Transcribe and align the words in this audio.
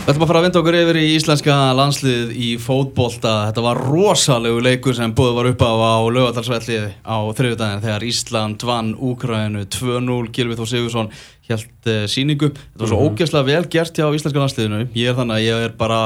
Við 0.00 0.14
ætlum 0.16 0.24
að 0.24 0.30
fara 0.30 0.40
að 0.40 0.44
vinda 0.46 0.60
okkur 0.60 0.76
yfir 0.80 0.96
í 0.98 1.02
íslenska 1.14 1.56
landslið 1.76 2.30
í 2.34 2.46
fótbolta. 2.58 3.32
Þetta 3.50 3.62
var 3.62 3.80
rosalegu 3.84 4.62
leikur 4.64 4.96
sem 4.96 5.12
búið 5.14 5.34
var 5.36 5.48
upp 5.52 5.60
á 5.62 5.70
á 5.70 5.94
lögadalsvelli 6.10 6.78
á 7.06 7.16
þriðudagin 7.36 7.82
þegar 7.84 8.06
Ísland 8.08 8.64
vann 8.66 8.88
Úkræðinu 8.96 9.62
2-0. 9.70 10.16
Gilvið 10.34 10.58
Þór 10.62 10.70
Sigursson 10.72 11.10
held 11.50 11.90
uh, 11.92 12.00
síningu. 12.10 12.48
Þetta 12.56 12.82
var 12.82 12.90
svo 12.90 12.98
Mhm. 12.98 13.12
ógeðslega 13.12 13.46
vel 13.52 13.68
gert 13.76 14.00
hjá 14.00 14.08
íslenska 14.16 14.42
landsliðinu. 14.42 14.80
Ég 14.98 15.12
er 15.12 15.18
þannig 15.20 15.36
að 15.38 15.46
ég 15.46 15.66
er 15.68 15.76
bara, 15.84 16.00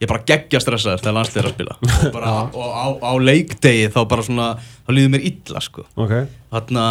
ég 0.00 0.06
er 0.08 0.12
bara 0.14 0.24
geggja 0.32 0.62
stressaður 0.62 1.02
þegar 1.04 1.18
landslið 1.18 1.42
er 1.42 1.50
að 1.50 1.54
spila. 1.58 1.76
Og, 2.06 2.08
bara, 2.16 2.32
og 2.54 2.72
á, 2.72 2.86
á 3.04 3.12
leikdegi 3.20 3.90
þá 3.92 4.00
bara 4.14 4.22
svona, 4.30 4.48
þá 4.86 4.90
líður 4.96 5.12
mér 5.18 5.28
illa 5.28 5.60
sko. 5.66 5.84
Ok 5.98 6.14
Þarna, 6.54 6.86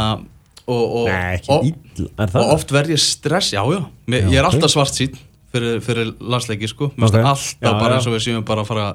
og, 0.68 0.86
og, 0.86 1.09
Nei, 1.09 1.39
ekki 1.39 1.52
og, 1.57 1.65
illa, 1.71 2.11
er 2.21 2.31
það? 2.36 2.39
og 2.45 2.54
oft 2.59 2.71
verð 2.75 2.93
ég 2.97 3.02
stress, 3.02 3.54
já 3.55 3.63
já, 3.65 3.81
Já, 3.81 4.18
ég 4.19 4.38
er 4.38 4.46
ok. 4.46 4.52
alltaf 4.54 4.75
svart 4.77 4.93
sín 4.99 5.18
fyrir, 5.51 5.82
fyrir 5.86 6.11
landsleiki 6.19 6.69
sko, 6.71 6.91
mér 6.96 7.10
finnst 7.10 7.18
alltaf 7.19 7.43
Já, 7.61 7.71
bara 7.79 7.97
eins 7.97 8.07
og 8.07 8.15
við 8.15 8.23
séum 8.28 8.46
bara 8.47 8.64
að 8.64 8.69
fara 8.71 8.86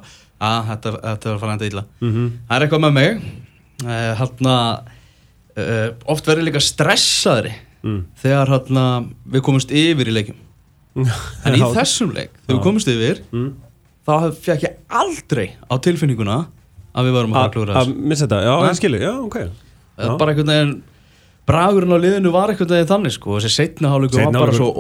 að 0.41 0.71
þetta, 0.71 0.93
þetta 1.05 1.29
er 1.31 1.35
að 1.37 1.41
fara 1.45 1.53
enda 1.57 1.69
illa. 1.71 1.85
Mhm. 2.01 2.27
það 2.49 2.57
er 2.57 2.67
eitthvað 2.67 2.85
með 2.87 2.97
mig. 2.97 3.23
Uh, 3.85 4.13
hérna 4.23 4.57
uh, 5.57 5.89
oft 6.13 6.27
verð 6.29 6.43
ég 6.45 6.49
líka 6.51 6.63
stressaðri 6.65 7.55
Mm. 7.87 8.01
þegar 8.19 8.49
hérna 8.51 8.83
við 9.31 9.43
komumst 9.47 9.71
yfir 9.71 10.09
í 10.11 10.13
leikum 10.17 10.39
en 11.47 11.55
í 11.55 11.61
þessum 11.77 12.09
leik, 12.17 12.33
þegar 12.47 12.57
við 12.57 12.63
komumst 12.65 12.89
yfir 12.91 13.21
Mm. 13.31 13.51
þá 14.09 14.33
fekk 14.43 14.65
ég 14.65 14.75
aldrei 14.91 15.45
á 15.71 15.75
tilfinninguna 15.85 16.39
að 16.97 17.07
við 17.07 17.15
varum 17.19 17.37
að 17.37 17.45
að 17.45 17.53
klúra 17.55 17.77
Að 17.77 17.87
þessu 17.93 18.09
missa 18.11 18.25
þetta, 18.27 18.41
já, 18.43 18.55
ég 18.67 18.79
skilji, 18.81 19.01
já, 19.05 19.13
ok. 19.21 19.37
Það 20.01 20.09
Já. 20.11 20.17
bara 20.19 20.33
einhvern 20.35 20.51
veginn 20.51 20.75
bragurinn 21.47 21.95
á 21.95 21.99
liðinu 22.03 22.33
var 22.35 22.51
einhvern 22.51 22.73
veginn 22.75 22.91
þannig 22.91 23.15
sko. 23.15 23.37
Þessi 23.39 23.53
setna 23.55 23.93
hálfleikur 23.93 24.25
var 24.25 24.35
bara 24.41 24.57
svo 24.57 24.71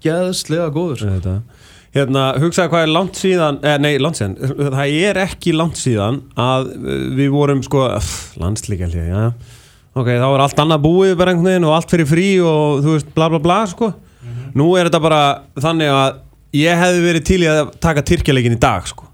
ógeðslega 0.00 0.70
góður. 0.74 1.02
Þetta. 1.04 1.34
Hérna, 1.90 2.24
hugsaði 2.38 2.70
hvað 2.70 2.84
er 2.84 2.92
langt 2.94 3.18
síðan 3.18 3.56
eh, 3.66 3.78
Nei, 3.82 3.96
langt 3.98 4.18
síðan, 4.20 4.36
það 4.70 4.92
er 5.08 5.18
ekki 5.24 5.54
langt 5.58 5.78
síðan 5.80 6.20
að 6.38 6.68
eh, 6.76 7.00
við 7.18 7.32
vorum 7.34 7.62
sko 7.66 7.88
landslík 8.38 8.84
held 8.84 8.94
ég, 8.94 9.08
já. 9.10 9.24
Ok, 9.98 10.06
þá 10.06 10.26
er 10.28 10.44
allt 10.44 10.62
annað 10.62 10.84
búið 10.84 11.16
bara 11.18 11.32
einhvern 11.34 11.50
veginn 11.50 11.66
og 11.66 11.74
allt 11.74 11.90
fyrir 11.90 12.06
frí 12.06 12.28
og 12.46 12.84
þú 12.84 12.94
veist, 12.94 13.08
bla 13.16 13.26
bla 13.32 13.40
bla 13.42 13.56
sko. 13.66 13.90
Nú 14.54 14.68
er 14.78 14.86
þetta 14.86 15.00
bara 15.02 15.20
þannig 15.58 15.90
að 15.90 16.20
ég 16.60 16.78
hefði 16.78 17.02
verið 17.08 17.26
til 17.26 17.40
í 17.42 17.48
að 17.50 17.72
taka 17.82 18.04
Tyrkjaleikin 18.06 18.54
í 18.54 18.60
dag 18.62 18.86
sko. 18.90 19.08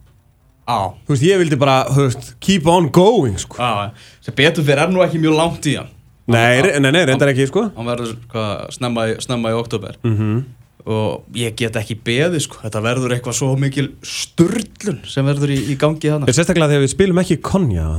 Á, 0.68 0.92
Þú 1.06 1.14
veist, 1.14 1.24
ég 1.24 1.40
vildi 1.40 1.56
bara, 1.60 1.78
þú 1.88 2.04
veist, 2.10 2.30
keep 2.44 2.68
on 2.68 2.90
going 2.92 3.38
sko. 3.40 3.56
Á, 3.56 3.88
sem 4.20 4.36
betur 4.36 4.66
fyrir 4.66 4.84
er 4.84 4.92
nú 4.92 5.00
ekki 5.04 5.20
mjög 5.22 5.36
langt 5.40 5.68
í 5.70 5.76
hann 5.78 5.92
Nei, 6.26 6.58
nei, 6.82 6.90
nei, 6.90 7.04
reyndar 7.06 7.30
ekki 7.30 7.46
sko. 7.46 7.68
Hann 7.76 7.86
verður 7.86 8.16
hvað, 8.32 8.64
snemma, 8.74 9.04
í- 9.14 9.56
oktober 9.56 9.96
mm 10.02 10.44
og 10.86 11.36
ég 11.36 11.56
get 11.58 11.76
ekki 11.80 11.98
beðið 12.06 12.44
sko. 12.46 12.60
Þetta 12.62 12.82
verður 12.84 13.16
eitthvað 13.16 13.38
svo 13.40 13.50
mikil 13.58 13.88
sturlun 14.06 15.02
sem 15.08 15.26
verður 15.26 15.52
í, 15.56 15.58
í 15.74 15.76
gangi 15.80 16.12
þannig 16.12 16.32
Sérstaklega 16.36 16.72
þegar 16.74 16.86
við 16.86 16.94
spilum 16.94 17.22
ekki 17.24 17.40
konja 17.42 17.90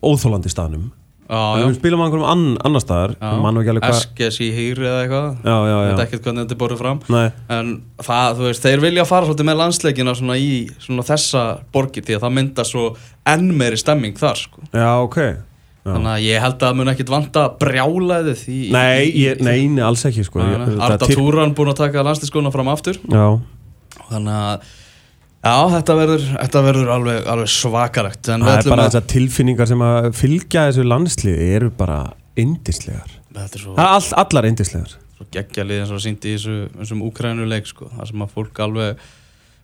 óþólandi 0.00 0.52
staðnum. 0.52 0.90
Já, 1.32 1.38
Við 1.56 1.62
já, 1.62 1.74
spilum 1.78 2.00
á 2.02 2.04
einhverjum 2.04 2.28
ann, 2.28 2.42
annar 2.66 2.82
staðar 2.82 3.12
ekki 3.16 3.92
SGS 3.96 4.40
í 4.44 4.48
hýri 4.52 4.84
eða 4.84 5.04
eitthvað. 5.04 5.28
Já, 5.46 5.54
já, 5.54 5.76
ég 5.76 5.86
veit 5.86 6.02
ekkert 6.04 6.26
hvernig 6.26 6.42
þetta 6.44 6.56
er 6.56 6.60
borðið 6.60 6.82
fram. 6.82 6.98
Nei, 7.14 7.28
en 7.56 7.70
það, 8.04 8.34
þú 8.40 8.48
veist, 8.48 8.66
þeir 8.66 8.82
vilja 8.82 9.06
fara 9.08 9.28
svolítið 9.28 9.48
með 9.48 9.58
landsleikina 9.62 10.14
svona 10.18 10.36
í 10.36 10.50
svona 10.82 11.06
þessa 11.08 11.44
borgir 11.72 12.04
því 12.04 12.18
að 12.18 12.26
það 12.26 12.36
mynda 12.40 12.66
svo 12.68 12.84
enn 13.32 13.48
meiri 13.62 13.80
stemming 13.80 14.20
þar 14.20 14.42
sko. 14.42 14.66
Já, 14.74 14.90
ok. 15.06 15.18
Þannig 15.86 16.10
að 16.12 16.26
ég 16.26 16.44
held 16.44 16.54
að 16.56 16.66
það 16.66 16.76
mun 16.78 16.92
ekkit 16.92 17.10
vanta 17.12 17.46
brjálæðið 17.62 18.44
í, 18.52 18.60
Nei, 18.74 19.08
ég, 19.18 19.42
nei, 19.42 19.56
alls 19.82 20.04
ekki 20.08 20.26
sko. 20.26 20.42
Arda 20.42 21.08
Túran 21.10 21.56
búin 21.58 21.72
að 21.72 21.80
taka 21.82 22.04
landslíkskona 22.06 22.52
fram 22.54 22.70
aftur. 22.70 23.00
Já, 23.10 23.26
þannig 24.12 24.36
að 24.36 24.70
já, 25.42 25.54
þetta 25.76 25.96
verður, 25.98 26.26
þetta 26.36 26.64
verður 26.68 26.92
alveg, 26.96 27.20
alveg 27.34 27.52
við 28.46 28.52
það 28.52 28.60
er 28.60 28.70
bara 28.76 28.88
þessar 28.88 29.08
tilfinningar 29.14 29.70
sem 29.72 29.86
að 29.88 30.10
fylgja 30.18 30.66
þessu 30.68 30.86
landsliði 30.86 31.48
eru 31.58 31.72
bara 31.82 32.00
indislegar 32.38 33.16
er 33.58 33.64
svo, 33.64 33.74
Það 33.76 33.96
all, 33.96 34.06
allar 34.22 34.48
indislegar 34.48 34.94
svo 35.16 35.26
geggjalið 35.34 35.82
eins 35.82 35.92
og 35.94 36.02
síndi 36.04 36.30
í 36.30 36.36
þessu, 36.36 36.56
þessum 36.78 37.02
úkrænuleik 37.08 37.68
sko, 37.68 37.90
það 37.92 38.12
sem 38.12 38.24
að 38.24 38.32
fólk 38.36 38.62
alveg 38.64 39.10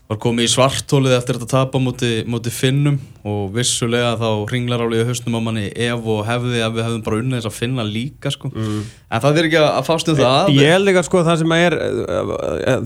var 0.09 0.19
komið 0.23 0.47
í 0.47 0.51
svartólið 0.55 1.15
eftir 1.19 1.37
þetta 1.37 1.49
tapa 1.51 1.81
móti, 1.83 2.11
móti 2.25 2.53
finnum 2.53 2.95
og 3.29 3.51
vissulega 3.53 4.15
þá 4.17 4.29
ringlar 4.49 4.81
álið 4.87 5.03
í 5.03 5.09
hausnum 5.11 5.37
á 5.37 5.41
manni 5.45 5.67
ef 5.69 6.07
og 6.09 6.23
hefði 6.25 6.63
að 6.65 6.79
við 6.79 6.87
hefðum 6.87 7.03
bara 7.05 7.19
unnið 7.21 7.37
þess 7.37 7.51
að 7.51 7.59
finna 7.59 7.85
líka 7.85 8.33
sko. 8.33 8.49
Mm. 8.55 8.79
en 8.89 9.25
það 9.25 9.41
er 9.43 9.49
ekki 9.51 9.61
að 9.61 9.83
fást 9.91 10.09
um 10.09 10.19
það 10.23 10.53
Ég 10.57 10.73
held 10.73 10.93
ekki 10.93 11.03
að 11.03 11.09
sko 11.11 11.25
það 11.29 11.43
sem 11.43 11.55
er 11.59 11.79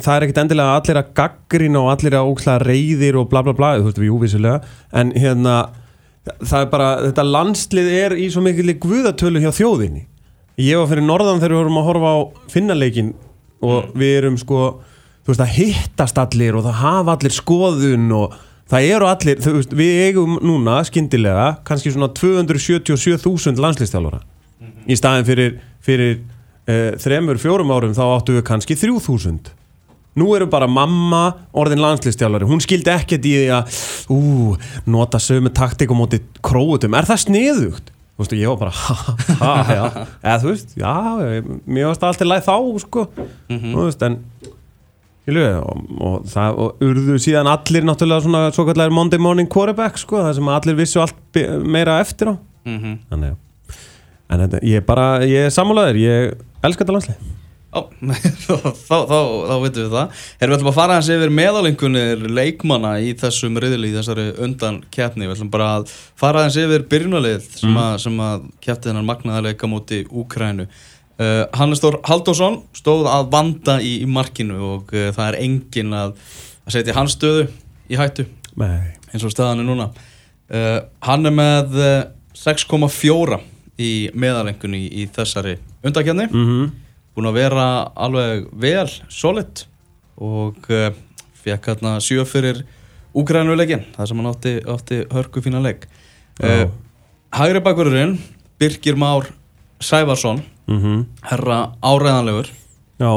það 0.03 0.13
er 0.17 0.27
ekkit 0.27 0.43
endilega 0.43 0.75
allir 0.81 1.03
að 1.03 1.15
gaggrina 1.23 1.85
og 1.85 1.93
allir 1.95 2.19
að 2.19 2.33
ókslega 2.33 2.67
reyðir 2.67 3.21
og 3.23 3.31
bla 3.31 3.47
bla 3.47 3.55
bla 3.61 3.75
þú 3.79 3.87
veist 3.87 4.03
við 4.03 4.11
júvísulega 4.11 4.59
en 4.91 5.15
hérna 5.15 5.57
það 6.43 6.59
er 6.59 6.71
bara, 6.75 6.93
þetta 7.07 7.31
landslið 7.31 7.93
er 8.01 8.17
í 8.19 8.31
svo 8.35 8.43
mikil 8.43 8.75
guðatölu 8.83 9.43
hjá 9.43 9.53
þjóðinni 9.55 10.09
ég 10.59 10.79
var 10.79 10.91
fyrir 10.91 11.07
norðan 11.07 11.39
þegar 11.39 11.55
við 11.55 11.63
vorum 11.63 11.79
að 11.81 11.93
horfa 11.93 12.11
á 12.11 12.19
finnaleikin 12.51 13.15
og 13.63 13.95
við 13.95 14.19
erum 14.19 14.39
sko 14.43 14.73
þú 15.23 15.33
veist 15.33 15.45
að 15.45 15.55
hittast 15.57 16.19
allir 16.19 16.59
og 16.59 16.67
það 16.67 16.81
hafa 16.83 17.17
allir 17.17 17.37
skoðun 17.37 18.11
og 18.19 18.37
það 18.73 18.89
eru 18.97 19.09
allir, 19.09 19.41
þú 19.45 19.55
veist, 19.59 19.75
við 19.79 20.03
eigum 20.09 20.37
núna 20.43 20.81
skyndilega 20.89 21.49
kannski 21.69 21.95
svona 21.95 22.11
277.000 22.19 23.63
landslistjálfara 23.63 24.23
í 24.89 24.99
staðin 24.99 25.27
fyrir, 25.29 25.59
fyrir 25.85 26.15
uh, 26.19 26.95
þremur, 27.03 27.41
fjórum 27.43 27.73
árum 27.75 27.97
þá 27.97 28.05
áttu 28.09 28.39
við 28.39 28.47
kannski 28.49 28.79
3.000 28.79 29.53
nú 30.19 30.29
eru 30.37 30.49
bara 30.51 30.69
mamma 30.69 31.23
orðin 31.57 31.81
landslistjálfari 31.83 32.49
hún 32.49 32.61
skildi 32.65 32.93
ekkert 32.93 33.25
í 33.29 33.37
því 33.39 33.49
að 33.57 33.81
ú, 34.13 34.21
nota 34.91 35.21
sömu 35.23 35.53
taktik 35.55 35.93
og 35.95 36.03
móti 36.03 36.21
króutum, 36.45 36.97
er 36.99 37.09
það 37.09 37.27
sniðugt? 37.29 37.93
Þú 38.13 38.21
veist, 38.21 38.35
ég 38.37 38.51
var 38.51 38.59
bara, 38.61 38.73
ha, 38.83 38.97
ha, 38.99 39.15
ha, 39.41 39.77
já. 39.77 39.85
Eða 40.21 40.35
þú 40.43 40.51
veist, 40.51 40.75
já, 40.77 40.93
mér 41.65 41.89
varst 41.89 42.05
alltaf 42.05 42.29
læg 42.29 42.45
þá, 42.45 42.57
sko, 42.85 43.07
þú 43.49 43.87
veist, 43.87 44.05
en 44.05 44.19
og, 45.29 45.85
og 46.03 46.25
það 46.27 46.57
og 46.59 46.83
urðu 46.83 47.19
síðan 47.23 47.51
allir 47.51 47.85
náttúrulega 47.87 48.25
svona 48.25 48.41
svo 48.51 48.67
kallar 48.67 48.91
Monday 48.91 49.19
morning 49.23 49.49
quarterback 49.49 49.99
sko, 49.99 50.19
það 50.19 50.35
sem 50.41 50.49
allir 50.49 50.79
vissu 50.81 51.01
allt 51.01 51.41
meira 51.63 52.01
eftir 52.01 52.33
á. 52.33 52.35
Mm 52.67 52.79
-hmm. 52.79 52.99
þannig 53.11 53.37
en 54.33 54.43
þetta, 54.47 54.65
ég 54.65 54.81
er 54.81 54.89
bara, 54.89 55.07
ég 55.29 55.47
er 55.47 55.55
sammálaður 55.55 56.01
ég 56.03 56.35
elska 56.65 56.85
þetta 56.85 56.97
landslið. 56.97 57.31
Ó, 57.73 57.89
þá, 58.45 58.57
þá, 58.85 58.97
þá, 59.09 59.55
veitum 59.63 59.79
við 59.79 59.95
það. 59.95 60.25
Erum 60.37 60.53
við 60.53 60.57
ætlum 60.59 60.71
að 60.71 60.77
fara 60.77 60.97
hans 60.99 61.09
yfir 61.15 61.31
meðalengunir 61.33 62.25
leikmanna 62.29 62.91
í 63.01 63.15
þessum 63.17 63.57
riðli 63.65 63.89
í 63.89 63.95
þessari 63.95 64.27
undan 64.45 64.83
keppni 64.93 65.25
Við 65.25 65.39
ætlum 65.39 65.53
bara 65.55 65.69
að 65.79 65.95
fara 66.21 66.43
hans 66.45 66.59
yfir 66.61 66.85
byrjunalið 66.93 67.47
sem, 67.63 67.79
að, 67.81 67.95
sem 68.05 68.21
að 68.21 68.45
keppti 68.61 68.91
þennan 68.91 69.09
magnaðarleika 69.09 69.71
móti 69.73 70.03
Úkrænu 70.11 70.69
uh, 71.23 71.45
Hannes 71.57 71.83
Þór 71.83 72.01
Halldórsson 72.09 72.59
stóð 72.77 73.09
að 73.11 73.31
vanda 73.33 73.79
í, 73.83 73.95
í 74.03 74.09
markinu 74.11 74.59
og 74.73 74.93
uh, 74.95 75.11
það 75.15 75.29
er 75.29 75.39
engin 75.45 75.95
að, 75.97 76.17
að 76.67 76.77
setja 76.77 76.97
hans 76.99 77.17
stöðu 77.17 77.47
í 77.93 77.99
hættu 78.01 78.27
Nei. 78.61 78.93
eins 79.13 79.25
og 79.25 79.33
staðan 79.35 79.63
er 79.63 79.69
núna 79.71 79.89
uh, 79.93 80.79
Hann 81.07 81.29
er 81.29 81.37
með 81.37 81.79
uh, 81.81 81.97
6,4 82.37 83.41
í 83.83 83.93
meðalengunni 84.19 84.85
í, 84.87 85.03
í 85.03 85.11
þessari 85.15 85.59
undankjarni 85.83 86.31
Mm 86.31 86.79
búin 87.13 87.29
að 87.29 87.35
vera 87.37 87.65
alveg 88.01 88.47
vel 88.57 88.89
solid 89.13 89.67
og 90.17 90.65
fekk 91.45 91.67
hérna 91.69 91.99
sjö 92.01 92.25
fyrir 92.25 92.63
Úgrænuleikin, 93.13 93.83
það 93.93 94.09
sem 94.09 94.21
hann 94.23 94.31
átti, 94.31 94.53
átti 94.73 95.01
hörku 95.13 95.43
fína 95.45 95.61
uh, 95.61 95.75
Já. 96.41 96.71
Hægri 97.37 97.61
bakverðurinn 97.61 98.17
Birgir 98.61 98.97
Már 98.97 99.29
Sævarsson 100.69 100.79
-hmm. 100.79 101.05
herra 101.31 101.73
áræðanlegur 101.83 102.51
Já, 103.01 103.13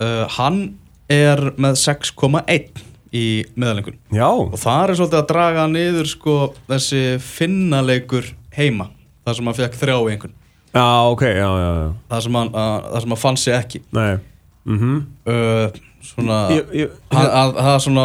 uh, 0.00 0.26
hann 0.38 0.74
er 1.08 1.52
með 1.56 1.78
6,1 1.80 2.82
í 3.12 3.44
meðalengun 3.56 3.98
já, 4.12 4.28
og 4.28 4.56
það 4.56 4.88
er 4.88 4.94
svolítið 4.96 5.18
að 5.20 5.28
draga 5.28 5.66
niður 5.68 6.08
sko 6.08 6.36
þessi 6.68 7.18
finnaleikur 7.20 8.34
heima. 8.56 8.90
Það 9.24 9.36
sem 9.36 9.46
hann 9.46 9.54
fekk 9.54 9.78
þrjá 9.80 9.96
í 9.96 10.12
einhvern 10.12 10.34
já, 10.72 10.86
ok, 11.12 11.22
já, 11.22 11.48
já, 11.60 11.92
það 12.08 12.22
sem 12.22 12.34
hann, 12.34 12.52
hann 12.94 13.16
fann 13.16 13.36
sig 13.36 13.54
ekki. 13.54 13.82
Nei. 13.92 14.18
Mm 14.64 14.78
uh, 15.26 15.80
svona 16.02 16.38
ég, 16.50 16.72
ég, 16.74 16.90
að, 17.10 17.28
að, 17.30 17.52
það 17.58 17.78
svona, 17.84 18.04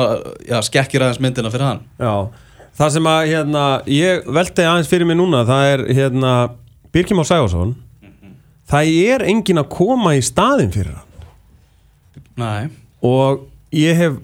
skekkir 0.61 1.01
aðeins 1.01 1.19
myndina 1.23 1.51
fyrir 1.53 1.65
hann. 1.65 1.81
Já, 1.97 2.29
það 2.77 2.93
sem 2.93 3.09
að 3.09 3.27
hérna, 3.31 3.63
ég 3.89 4.27
velti 4.37 4.65
aðeins 4.67 4.91
fyrir 4.91 5.09
mig 5.09 5.17
núna 5.17 5.45
það 5.47 5.71
er 5.73 5.85
hérna 5.97 6.33
Birkjum 6.93 7.21
á 7.21 7.25
Sæfarsson 7.25 7.75
það 8.71 8.91
er 9.13 9.25
engin 9.31 9.61
að 9.61 9.69
koma 9.77 10.15
í 10.17 10.23
staðin 10.25 10.73
fyrir 10.73 10.97
hann. 10.97 11.05
Nei, 12.37 12.67
og 13.05 13.47
ég 13.73 13.97
hef 13.97 14.19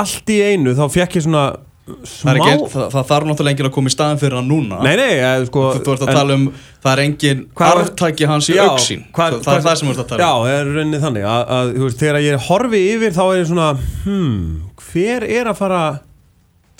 allt 0.00 0.30
í 0.32 0.38
einu 0.52 0.72
þá 0.78 0.86
fekk 0.92 1.18
ég 1.18 1.26
svona 1.26 1.48
smá 2.06 2.30
Það, 2.30 2.38
ekki, 2.38 2.66
það, 2.70 2.84
það 2.92 3.06
þarf 3.08 3.26
náttúrulega 3.26 3.52
enginn 3.56 3.68
að 3.68 3.72
koma 3.74 3.90
í 3.90 3.94
staðin 3.94 4.20
fyrir 4.20 4.36
hann 4.38 4.46
núna. 4.50 4.76
Nei, 4.84 4.92
nei, 5.00 5.14
eða, 5.18 5.46
sko 5.48 5.64
Þú, 5.74 5.80
þú 5.86 5.94
ert 5.94 6.04
að 6.04 6.10
en- 6.12 6.18
tala 6.20 6.36
um, 6.38 6.44
það 6.84 7.02
er 7.02 7.40
var- 7.58 7.80
arftæki 7.80 8.28
hans 8.30 8.48
í 8.50 8.54
Já, 8.54 8.66
hvað- 9.16 9.40
Það 9.42 9.56
er 9.56 9.64
það 9.66 9.76
sem 9.80 9.88
þú 9.88 9.94
ert 9.96 10.02
að 10.04 10.08
tala 10.12 10.22
Já, 10.22 10.30
um 10.30 10.44
það 10.46 10.54
er 10.60 10.70
rauninni 10.76 11.00
þannig 11.02 11.26
að, 11.32 11.42
að 11.56 11.72
þú 11.74 11.82
veist, 11.88 11.98
þegar 12.04 12.20
ég 12.28 12.46
horfi 12.46 12.82
yfir 12.94 13.16
þá 13.16 13.22
er 13.26 13.40
ég 13.40 13.48
svona 13.50 13.68
hmm, 14.04 14.62
hver 14.92 15.26
er 15.40 15.50
að 15.50 15.58
fara 15.60 15.82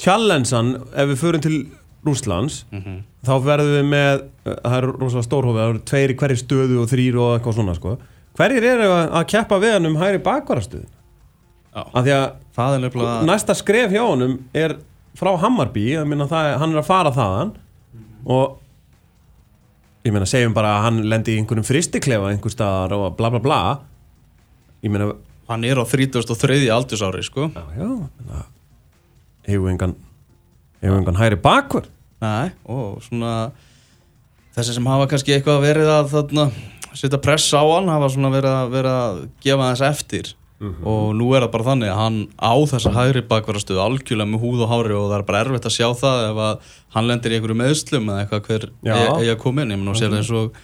challengean 0.01 0.71
ef 0.95 1.11
við 1.11 1.21
förum 1.25 1.45
til 1.45 1.57
Rússlands 2.07 2.65
Mhm. 2.73 3.03
þá 3.27 3.33
verðum 3.45 3.75
við 3.77 3.89
með 3.91 4.23
það 4.65 4.77
er 4.79 4.87
rosalega 5.01 5.27
stórhófi, 5.29 5.59
það 5.61 5.69
eru 5.71 5.83
tveir 5.91 6.11
í 6.11 6.17
hverju 6.23 6.39
stöðu 6.45 6.79
og 6.83 6.89
þrýr 6.89 7.19
og 7.21 7.33
eitthvað 7.41 7.55
svona 7.59 7.75
sko. 7.77 7.99
hverjir 8.39 8.63
eru 8.65 8.87
að, 8.89 9.11
að 9.19 9.27
keppa 9.35 9.59
við 9.61 9.73
hann 9.77 9.87
um 9.87 9.97
hægri 10.01 10.23
bakvarastöðu 10.25 10.87
Já. 11.77 11.83
af 11.95 12.05
því 12.05 12.15
að 12.57 12.81
nefnilega 12.81 13.27
næsta 13.29 13.55
skref 13.55 13.91
hjá 13.93 14.01
honum 14.07 14.39
er 14.55 14.77
frá 15.17 15.37
Hammarby 15.39 15.85
ég 15.93 16.07
meina 16.07 16.27
það, 16.27 16.53
er- 16.55 16.59
hann 16.59 16.73
er 16.73 16.81
að 16.81 16.87
fara 16.89 17.11
þaðan 17.13 17.53
og 18.27 18.59
ég 20.05 20.13
meina 20.13 20.25
segjum 20.27 20.55
bara 20.55 20.79
að 20.79 20.83
hann 20.87 21.03
lendi 21.11 21.37
í 21.37 21.41
einhverjum 21.43 21.67
fristiklefa 21.69 22.31
einhver 22.33 22.51
staðar 22.55 22.93
og 22.97 23.17
bla 23.19 23.29
bla 23.31 23.39
bla 23.45 23.61
ég 24.83 24.91
meina 24.91 25.13
Hann 25.51 25.65
er 25.65 25.75
á 25.77 25.85
33. 25.85 26.71
aldursári 26.71 27.25
sko 27.27 27.51
já 27.51 27.65
já 27.77 28.45
hefur 29.51 29.69
engan 29.73 29.95
hefur 30.81 31.01
engan 31.01 31.21
hæri 31.21 31.39
bakvar 31.41 31.89
Nei, 32.21 32.51
og 32.69 33.01
svona 33.05 33.51
þessi 34.57 34.77
sem 34.77 34.89
hafa 34.91 35.07
kannski 35.09 35.33
eitthvað 35.37 35.63
verið 35.65 35.89
að 35.89 36.11
þarna, 36.13 36.45
setja 36.93 37.21
press 37.23 37.49
á 37.57 37.63
hann 37.65 37.89
hafa 37.89 38.11
svona 38.13 38.33
verið 38.35 38.57
að, 38.59 38.75
verið 38.75 38.99
að 38.99 39.23
gefa 39.45 39.71
þess 39.71 39.87
eftir. 39.89 40.35
Og 40.61 41.15
nú 41.17 41.31
er 41.33 41.47
það 41.47 41.53
bara 41.55 41.67
þannig 41.71 41.89
að 41.89 42.01
hann 42.03 42.19
á 42.37 42.53
þessa 42.69 42.91
hægri 42.93 43.23
bakvarastöðu 43.31 43.81
algjörlega 43.81 44.29
með 44.29 44.43
húð 44.43 44.65
og 44.67 44.73
hári 44.75 44.93
og 44.99 45.07
það 45.07 45.17
er 45.17 45.25
bara 45.31 45.41
erfitt 45.47 45.69
að 45.71 45.77
sjá 45.79 45.87
það 46.03 46.25
ef 46.27 46.41
að 46.45 46.75
hann 46.97 47.09
lendir 47.09 47.33
í 47.33 47.39
einhverju 47.39 47.57
meðslum 47.63 48.11
eða 48.13 48.27
eitthvað 48.27 48.51
hver 48.51 48.67
e- 48.69 48.99
eigi 49.15 49.33
að 49.33 49.41
koma 49.41 49.65
inn. 49.65 49.89
Og 49.89 49.97
sér 49.97 50.19
eins 50.19 50.33
og 50.37 50.61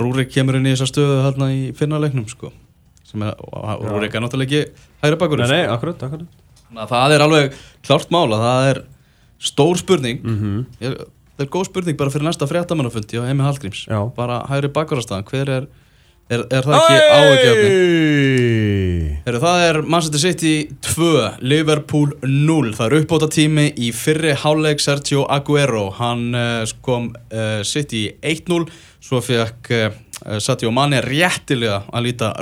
Rúrik 0.00 0.32
kemur 0.34 0.58
inn 0.58 0.66
í 0.66 0.74
þessa 0.74 0.90
stöðu 0.90 1.20
hérna 1.28 1.52
í 1.54 1.62
finnarleiknum 1.78 2.26
sko 2.30 2.50
sem 3.06 3.22
er, 3.26 3.38
Rúrik 3.38 4.14
er 4.14 4.24
náttúrulega 4.24 4.64
ekki 4.64 4.88
hægri 5.04 5.20
Þannig 6.66 6.82
að 6.82 6.90
það 6.96 7.14
er 7.14 7.24
alveg 7.28 7.56
klárt 7.86 8.12
mál 8.14 8.26
að 8.30 8.42
það 8.48 8.68
er 8.72 8.82
stór 9.40 9.80
spurning. 9.80 10.22
Mm 10.24 10.66
Ég, 10.84 10.96
það 11.36 11.46
er 11.46 11.52
góð 11.52 11.70
spurning 11.70 11.96
bara 11.96 12.12
fyrir 12.12 12.28
næsta 12.28 12.48
fréttamannafundi 12.48 13.20
á 13.20 13.24
Emi 13.30 13.46
Hallgríms. 13.46 13.86
Já. 13.88 14.00
bara 14.16 14.42
hægri 14.50 14.68
bakvarastæðan, 14.68 15.24
hver 15.30 15.48
er 15.48 15.70
er, 16.30 16.44
er 16.50 16.66
það 16.66 16.76
ekki? 16.76 17.80
Heru, 19.26 19.40
það 19.42 19.64
er 19.66 19.78
Manchester 19.82 20.22
City 20.22 20.52
2, 20.86 21.08
Liverpool 21.44 22.14
0 22.22 22.74
það 22.76 22.86
er 22.86 22.96
uppbóta 23.00 23.28
tími 23.32 23.66
í 23.80 23.90
fyrri 23.96 24.34
háleik 24.38 24.82
Sergio 24.82 25.26
Aguero. 25.30 25.88
Hann 25.98 26.30
uh, 26.36 26.62
kom 26.86 27.10
uh, 27.34 27.60
City 27.66 28.06
í 28.06 28.14
1-0 28.34 28.62
svo 29.00 29.20
fekk 29.24 29.70
uh, 29.76 29.94
Sadio 30.44 30.68
Mane 30.76 30.98
réttilega 31.04 31.78
að 31.88 32.04
líta 32.04 32.32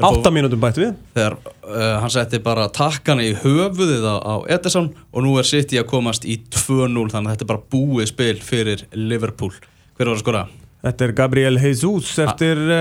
fóru- 0.00 0.20
átta 0.20 0.32
mínútum 0.32 0.62
bætt 0.62 0.78
við. 0.80 0.94
Þegar 1.16 1.36
uh, 1.36 1.98
hann 2.00 2.14
setti 2.14 2.40
bara 2.44 2.68
takkana 2.72 3.26
í 3.26 3.34
höfuðið 3.42 4.06
á, 4.08 4.14
á 4.24 4.34
Ederson 4.56 4.88
og 5.12 5.26
nú 5.26 5.34
er 5.40 5.48
City 5.48 5.76
að 5.82 5.88
komast 5.92 6.24
í 6.24 6.38
2-0 6.48 7.10
þannig 7.12 7.28
að 7.28 7.34
þetta 7.34 7.46
er 7.46 7.52
bara 7.52 7.66
búið 7.76 8.08
spil 8.14 8.34
fyrir 8.40 8.86
Liverpool. 8.96 9.52
Hver 9.98 10.08
var 10.08 10.16
að 10.16 10.24
skora? 10.24 10.46
þetta 10.80 11.04
er 11.04 11.12
Gabriel 11.12 11.58
Jesus 11.60 12.14
eftir 12.24 12.56
uh, 12.64 12.74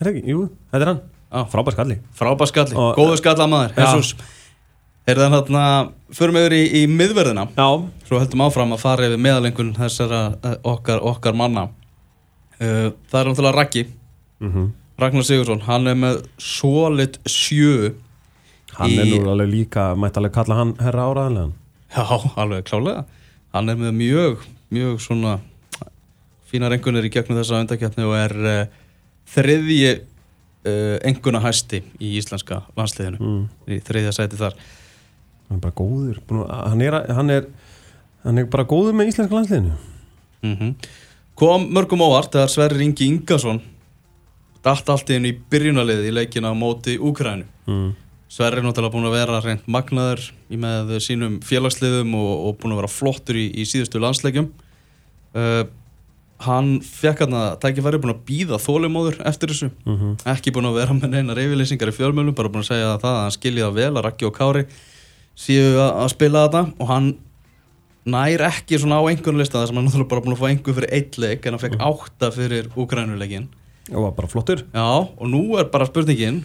er 0.00 0.06
það 0.06 0.14
ekki, 0.14 0.22
jú, 0.32 0.46
þetta 0.72 0.84
er 0.86 0.90
hann. 0.94 1.02
Ah. 1.30 1.44
frábær 1.46 1.76
skalli. 1.76 1.98
Frábær 2.16 2.48
skalli, 2.50 2.74
Og- 2.80 2.96
góður 2.96 3.20
skallamaður 3.20 3.76
Já. 3.76 3.84
Jesus 3.84 4.14
Er 5.10 5.18
það 5.20 5.34
hérna, 5.36 5.62
förum 6.16 6.36
við 6.38 6.46
yfir 6.46 6.56
í, 6.58 6.64
í 6.80 6.82
miðverðina 6.90 7.46
já, 7.56 7.68
Svo 8.08 8.18
höldum 8.20 8.42
áfram 8.46 8.74
að 8.76 8.82
fara 8.82 9.06
yfir 9.08 9.22
meðalengun 9.22 9.72
þessara 9.78 10.20
uh, 10.36 10.56
okkar, 10.74 11.00
okkar 11.12 11.36
manna. 11.38 11.68
Uh, 12.60 12.90
Það 13.10 13.20
er 13.22 13.30
náttúrulega 13.32 13.56
Raggi. 13.60 13.86
Mm 14.44 14.68
Ragnar 15.00 15.24
Sigursson, 15.24 15.62
hann 15.64 15.86
er 15.88 15.94
með 15.96 16.18
solid 16.44 17.14
sjö 17.24 17.94
hann 18.76 18.92
er 19.00 19.06
Í- 19.08 19.14
nú 19.22 19.30
alveg 19.32 19.48
líka 19.48 19.86
mætti 19.96 20.20
alveg 20.20 20.34
kalla 20.34 20.58
hann 20.58 20.74
herra 20.76 21.06
áraðanlegan 21.08 21.54
Já, 21.94 22.04
alveg 22.36 22.66
klálega 22.68 23.06
Hann 23.54 23.72
er 23.72 23.78
með 23.80 23.94
mjög, 23.96 24.44
mjög 24.76 25.00
svona 25.00 25.38
fínar 26.50 26.74
engunir 26.76 27.08
í 27.08 27.12
gegnum 27.14 27.38
þessa 27.40 27.62
undakjarni 27.64 28.04
og 28.06 28.12
er 28.18 28.34
uh, 28.36 28.60
þriðji 29.32 29.88
uh, 29.96 30.98
enguna 31.08 31.40
hæsti 31.46 31.80
í 31.96 32.12
íslenska 32.20 32.60
landsliðinu. 32.76 33.18
Mm. 33.24 33.42
í 33.72 33.80
þriðja 33.88 34.12
sæti 34.20 34.38
þar 34.42 34.58
hann 35.50 35.58
er 35.58 35.64
bara 35.66 35.76
góður. 35.76 36.22
Að- 36.30 36.66
hann 36.70 36.86
er, 36.86 36.98
hann 37.10 37.30
er 37.36 37.46
hann 38.24 38.38
er 38.38 38.48
bara 38.52 38.68
góður 38.68 38.96
með 38.96 39.12
íslenska 39.12 39.36
landsliðinu. 39.36 39.78
Mm 40.46 40.74
Kom 41.40 41.70
mörgum 41.72 42.02
óvart 42.04 42.34
þegar 42.34 42.50
Sverrir 42.52 42.82
Ingi 42.84 43.06
Ingason 43.08 43.62
datt 44.60 44.90
allt 44.92 45.08
í 45.08 45.16
hennu 45.16 45.30
í 45.32 45.38
byrjunarliði 45.48 46.10
í 46.10 46.12
leikina 46.12 46.50
á 46.52 46.54
móti 46.58 46.98
Úkrænu 47.00 47.46
mm. 47.64 47.86
Sverrir 48.28 48.60
er 48.60 48.66
náttúrulega 48.66 48.92
búin 48.92 49.08
að 49.08 49.14
vera 49.16 49.38
reynd 49.40 49.64
magnaður 49.64 50.26
í 50.52 50.58
með 50.60 50.92
sínum 51.00 51.38
félagsliðum 51.40 52.12
og, 52.18 52.32
og 52.44 52.58
búin 52.60 52.74
að 52.76 52.82
vera 52.82 52.92
flottur 52.92 53.38
í, 53.40 53.46
í 53.56 53.64
síðustu 53.66 54.02
landsleikjum. 54.02 54.50
Uh, 55.32 55.64
hann 56.44 56.76
fekk 56.84 57.24
hann 57.24 57.38
að 57.40 57.48
tækifæri 57.64 58.02
búin 58.04 58.14
að 58.14 58.22
býða 58.28 58.60
þólumóður 58.60 59.18
eftir 59.32 59.50
þessu. 59.54 59.72
Mm 59.88 60.14
ekki 60.30 60.52
búin 60.54 60.68
að 60.70 60.78
vera 60.82 60.94
með 61.00 61.16
neina 61.16 61.36
reyfilýsingar 61.40 61.90
í 61.90 61.96
fjölmjölum 61.96 62.36
bara 62.38 62.52
búin 62.52 62.62
að 62.62 62.70
segja 62.74 62.94
það 63.00 63.10
að 63.16 63.20
hann 63.24 63.36
skilji 63.38 63.64
það 63.64 63.80
vel 63.80 63.90
að 63.94 64.04
Raggi 64.06 64.28
og 64.28 64.36
Kári 64.36 64.66
séu 65.40 65.74
að, 65.78 65.90
að 66.04 66.12
spila 66.14 66.44
þetta 66.46 66.62
og 66.76 66.90
hann 66.90 67.10
nær 68.10 68.44
ekki 68.48 68.80
svona 68.80 69.00
á 69.00 69.04
einhvern 69.10 69.40
lista 69.40 69.60
þar 69.60 69.70
sem 69.70 69.80
hann 69.80 69.88
náttúrulega 69.88 70.12
bara 70.12 70.24
búin 70.24 70.36
að 70.36 70.40
fá 70.40 70.48
einhvern 70.50 70.78
fyrir 70.78 70.94
eitt 70.96 71.18
leik 71.20 71.46
en 71.46 71.56
hann 71.56 71.62
fekk 71.62 71.76
átta 71.84 72.30
fyrir 72.34 72.70
Úkrænuleikin 72.80 73.50
og 73.90 74.06
var 74.06 74.16
bara 74.16 74.30
flottur. 74.30 74.64
Já 74.72 74.86
og 74.86 75.26
nú 75.28 75.42
er 75.60 75.68
bara 75.72 75.88
spurningin 75.88 76.42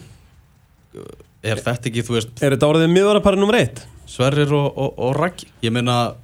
er 1.46 1.60
þetta 1.62 1.90
ekki, 1.90 2.04
þú 2.04 2.16
veist 2.18 2.44
er 2.44 2.56
þetta 2.56 2.70
orðið 2.72 2.92
miðvarapari 2.92 3.40
nummer 3.40 3.58
eitt? 3.60 3.84
Sverrir 4.10 4.52
og, 4.54 4.70
og, 4.78 4.94
og 5.02 5.16
Raggi? 5.18 5.48
Ég 5.64 5.74
meina 5.74 6.14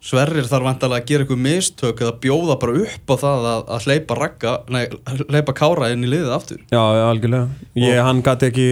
Sverrir 0.00 0.46
þarf 0.48 0.64
vantarlega 0.64 1.04
að 1.04 1.10
gera 1.10 1.24
eitthvað 1.26 1.40
mistök 1.44 1.98
eða 2.00 2.12
bjóða 2.22 2.54
bara 2.62 2.84
upp 2.86 3.12
á 3.12 3.14
það 3.20 3.48
að, 3.50 3.64
að 3.74 3.88
hleypa 3.88 4.16
Ragga, 4.16 4.52
nei, 4.72 4.84
hleypa 5.28 5.54
Kára 5.58 5.90
inn 5.92 6.06
í 6.06 6.08
liðið 6.08 6.32
aftur. 6.32 6.62
Já, 6.72 6.80
algjörlega. 6.80 7.66
Ég, 7.76 7.98
hann 8.06 8.22
gæti 8.24 8.48
ekki 8.48 8.68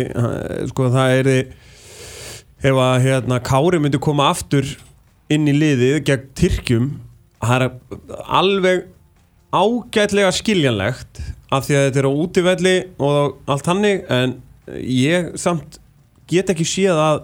sko 0.70 0.88
það 0.94 1.16
er 1.18 1.30
ef 2.58 2.78
að 2.82 3.02
hérna 3.06 3.38
Kári 3.44 3.78
myndi 3.82 4.00
koma 4.02 4.30
aftur 4.32 4.66
inn 5.30 5.46
í 5.50 5.54
liðið 5.54 6.00
gegn 6.08 6.30
Tyrkjum 6.38 6.88
það 7.38 7.64
er 7.64 8.18
alveg 8.40 8.86
ágætlega 9.54 10.32
skiljanlegt 10.34 11.22
af 11.54 11.64
því 11.64 11.78
að 11.78 11.84
þetta 11.86 12.00
er 12.02 12.08
á 12.08 12.12
útivelli 12.12 12.76
og 13.00 13.38
allt 13.48 13.70
hannig 13.70 14.04
en 14.12 14.36
ég 14.82 15.32
samt 15.40 15.78
get 16.28 16.50
ekki 16.52 16.66
séð 16.68 17.00
að 17.00 17.22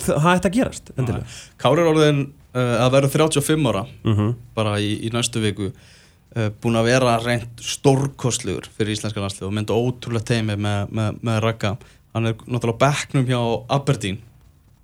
það 0.00 0.28
ætti 0.32 0.50
að 0.50 0.56
gerast 0.56 0.92
endilega. 0.96 1.38
Kári 1.60 1.82
er 1.82 1.90
orðin 1.90 2.20
uh, 2.26 2.76
að 2.86 2.92
vera 2.96 3.12
35 3.12 3.70
ára 3.70 3.84
mm 3.86 4.14
-hmm. 4.16 4.34
bara 4.54 4.78
í, 4.80 4.92
í 5.06 5.12
næstu 5.14 5.42
viku 5.42 5.70
uh, 5.70 6.50
búin 6.62 6.78
að 6.78 6.90
vera 6.90 7.18
reynd 7.22 7.62
stórkostlegur 7.62 8.70
fyrir 8.76 8.94
íslenska 8.96 9.20
landslið 9.22 9.48
og 9.48 9.54
mynda 9.54 9.74
ótrúlega 9.74 10.32
teimi 10.32 10.56
með, 10.56 10.90
með, 10.90 11.22
með 11.22 11.40
Ragga 11.46 11.76
hann 12.14 12.30
er 12.30 12.36
náttúrulega 12.46 12.76
á 12.76 12.82
bekknum 12.84 13.28
hjá 13.28 13.40
Aberdeen 13.76 14.20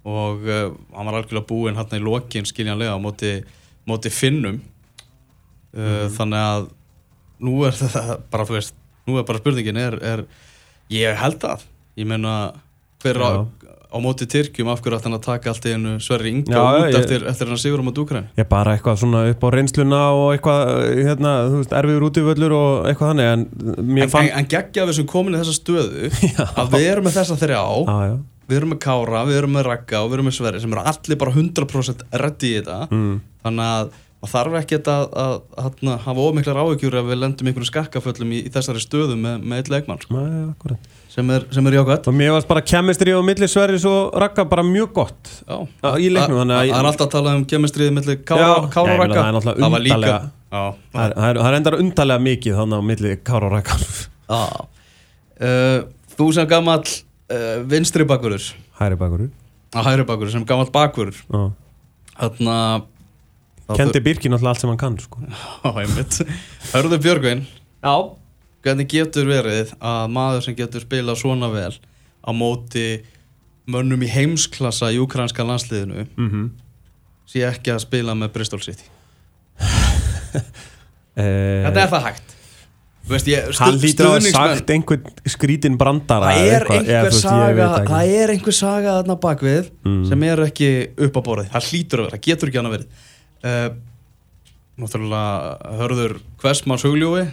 og 0.06 0.44
uh, 0.46 0.70
hann 0.94 1.08
var 1.08 1.18
algjörlega 1.18 1.48
búinn 1.48 1.78
hann 1.78 1.98
í 1.98 2.02
lokin 2.02 2.46
skiljanlega 2.46 2.94
á 2.94 2.98
móti, 3.02 3.40
móti 3.88 4.12
Finnum. 4.14 4.60
Uh, 5.74 6.06
þannig 6.14 6.42
að 6.42 6.68
nú 7.42 7.56
er 7.66 7.74
þetta 7.80 8.20
bara, 8.30 8.46
veist, 8.48 8.76
nú 9.08 9.18
er 9.18 9.26
bara 9.26 9.42
spurningin 9.42 9.80
er, 9.82 9.98
er 9.98 10.24
ég 10.92 11.18
held 11.18 11.42
að 11.48 11.66
ég 11.98 12.08
meina 12.08 12.36
hver 13.02 13.18
á, 13.96 13.98
móti 14.04 14.28
Tyrkjum 14.28 14.68
af 14.68 14.82
hverju 14.84 14.98
ætti 15.00 15.08
hann 15.08 15.16
að 15.16 15.24
taka 15.24 15.50
allt 15.54 15.64
í 15.64 15.72
einu 15.72 15.94
Sverri 16.04 16.30
Inga 16.36 16.52
Já, 16.52 16.60
út 16.60 16.86
ég- 16.92 16.98
eftir, 17.00 17.24
eftir 17.32 17.48
hann 17.48 17.60
sigur 17.64 17.80
á 17.80 17.84
móti 17.88 18.04
Úkræn 18.04 18.28
Ég 18.36 18.48
bara 18.52 18.76
eitthvað 18.76 19.00
svona 19.00 19.24
upp 19.32 19.40
á 19.42 19.48
reynsluna 19.56 20.02
og 20.12 20.28
eitthvað, 20.36 20.62
hérna, 21.08 21.34
þú 21.50 21.60
veist, 21.64 21.74
erfiður 21.80 22.06
útivöllur 22.10 22.56
og 22.60 22.88
eitthvað 22.92 23.12
þannig, 23.14 23.32
en 23.32 23.84
mér 23.96 24.12
fann... 24.12 24.28
en, 24.30 24.38
en 24.44 24.50
geggja 24.54 24.86
við 24.90 24.98
sem 25.00 25.08
komin 25.10 25.34
í 25.36 25.42
þessa 25.42 25.56
stöðu 25.58 26.10
að 26.62 26.74
við 26.76 26.88
erum 26.92 27.08
með 27.08 27.18
þessa 27.22 27.38
þrjá 27.40 27.60
Já, 27.66 27.98
já. 28.12 28.16
við 28.46 28.58
erum 28.60 28.74
með 28.76 28.82
Kára, 28.86 29.22
við 29.26 29.40
erum 29.42 29.56
með 29.58 29.64
Ragga 29.72 30.02
og 30.04 30.10
við 30.12 30.18
erum 30.20 30.28
með 30.30 30.36
Sverri 30.40 30.60
sem 30.62 30.74
eru 30.76 30.84
allir 30.92 31.18
bara 31.24 31.36
100% 31.40 32.04
reddi 32.24 32.52
í 32.52 32.58
þetta 32.60 32.80
Mm. 32.90 33.16
þannig 33.46 33.70
að 33.76 33.94
maður 34.26 34.32
þarf 34.32 34.54
ekki 34.58 34.76
að, 34.80 35.02
að, 35.22 35.34
að, 35.60 35.74
að 35.86 35.98
hafa 36.06 36.22
ómiklar 36.30 36.58
áhyggjur 36.62 36.94
ef 36.98 37.04
við 37.10 37.18
lendum 37.20 37.46
einhverju 37.50 37.68
skakkaföllum 37.68 38.30
í, 38.34 38.38
í 38.48 38.50
þessari 38.54 38.80
stöðu 38.82 39.14
með, 39.20 39.42
með 39.44 39.60
eitt 39.60 39.68
leikmann 39.70 40.00
sko, 40.02 40.22
akkurat. 40.54 40.88
Sem 41.16 41.30
er, 41.32 41.44
sem 41.56 41.66
er 41.70 41.76
jákvæmt 41.78 42.08
Og 42.10 42.16
mér 42.16 42.32
varst 42.36 42.48
bara 42.50 42.62
kemistri 42.62 43.14
á 43.16 43.20
milli 43.24 43.48
Sverris 43.48 43.84
og 43.88 44.14
Ragga 44.20 44.44
bara 44.48 44.62
mjög 44.66 44.92
gott. 44.96 45.30
Já. 45.48 45.56
Já, 45.82 45.90
í 45.96 46.10
leiknum, 46.12 46.42
Það 46.52 46.72
er 46.76 46.88
alltaf 46.90 47.06
að 47.06 47.12
tala 47.16 47.34
um 47.38 47.44
kemistriði 47.48 47.94
millir 47.96 48.18
Kára, 48.28 48.50
og 48.60 48.68
Ragga. 49.00 49.16
það 49.16 49.28
er 49.30 49.36
náttúrulega 49.38 49.70
var 49.72 49.84
líka 49.86 49.96
undarlega- 49.96 50.30
Já, 50.46 50.62
Það 50.92 51.04
er, 51.06 51.14
það 51.16 51.28
er, 51.30 51.40
það 51.40 51.48
er 51.50 51.58
endar 51.60 51.78
undarlega 51.80 52.24
mikið 52.28 52.58
þannig 52.60 52.76
á 52.76 52.82
milli 52.90 53.14
Kára 53.26 53.48
og 53.48 53.56
Ragga. 53.56 53.78
Já. 54.36 54.66
Uh, 55.36 55.78
Þú 56.16 56.28
sem 56.32 56.46
gamall 56.48 56.84
uh, 56.84 57.56
vinstri 57.68 58.04
bakkurur 58.08 58.44
Hæri 58.78 58.96
bakur 58.96 59.26
að 59.76 59.84
hægri 59.90 60.04
bakur 60.08 60.30
sem 60.32 60.44
gammal 60.48 60.70
þarna 62.16 62.54
þá 63.66 63.74
Kendi 63.76 64.00
Birki 64.00 64.30
náttúrulega 64.30 64.54
allt 64.54 64.62
sem 64.62 64.70
hann 64.70 64.78
kann 64.80 64.96
sko. 65.02 65.20
Hörðu 66.72 66.98
Björgvin. 67.02 67.42
Já 67.84 67.94
hvernig 68.66 68.88
getur 68.90 69.28
verið 69.30 69.72
að 69.78 70.08
maður 70.16 70.44
sem 70.48 70.56
getur 70.58 70.82
spilað 70.84 71.20
svona 71.22 71.48
vel 71.54 71.72
á 72.26 72.30
móti 72.34 72.86
mönnum 73.70 74.02
í 74.02 74.10
heimsklassa 74.10 74.92
í 74.94 74.98
ukrainska 75.02 75.46
landsliðinu 75.46 76.06
mm 76.16 76.28
-hmm. 76.30 76.48
sé 77.26 77.46
ekki 77.48 77.72
að 77.74 77.84
spila 77.86 78.14
með 78.14 78.32
Bristol 78.34 78.60
City 78.62 78.86
eh, 81.16 81.62
Hvernig 81.64 81.82
er 81.84 81.90
það 81.92 82.04
hægt? 82.10 82.32
Veist, 83.06 83.28
ég, 83.30 83.44
Hann 83.62 83.76
lítur 83.78 84.08
að 84.08 84.10
hafa 84.10 84.18
stuðningsmenn- 84.18 84.56
sagt 84.58 84.70
einhvern 84.74 85.02
skrítin 85.30 85.76
brandara 85.78 86.26
það 86.32 86.46
er 86.56 86.64
einhver 86.74 87.04
þú 87.06 87.12
veist, 87.12 87.14
ég 87.14 87.20
saga 87.22 87.68
það 87.86 88.14
er 88.22 88.32
einhver 88.34 88.56
saga 88.56 88.94
þarna 88.98 89.16
bakvið 89.22 89.68
Mm. 89.86 90.00
sem 90.08 90.22
er 90.26 90.42
ekki 90.48 90.70
upp 91.06 91.14
á 91.14 91.22
borðið 91.28 91.52
það 91.54 91.68
hlýtur 91.70 91.98
að 92.00 92.02
vera, 92.08 92.16
það 92.16 92.24
getur 92.26 92.48
ekki 92.50 92.58
annað 92.58 92.74
verið 92.76 92.88
uh, 93.46 93.68
náttúrulega 94.82 95.76
hörður 95.78 96.16
Kvestmanns 96.42 96.82
hugljói 96.82 97.26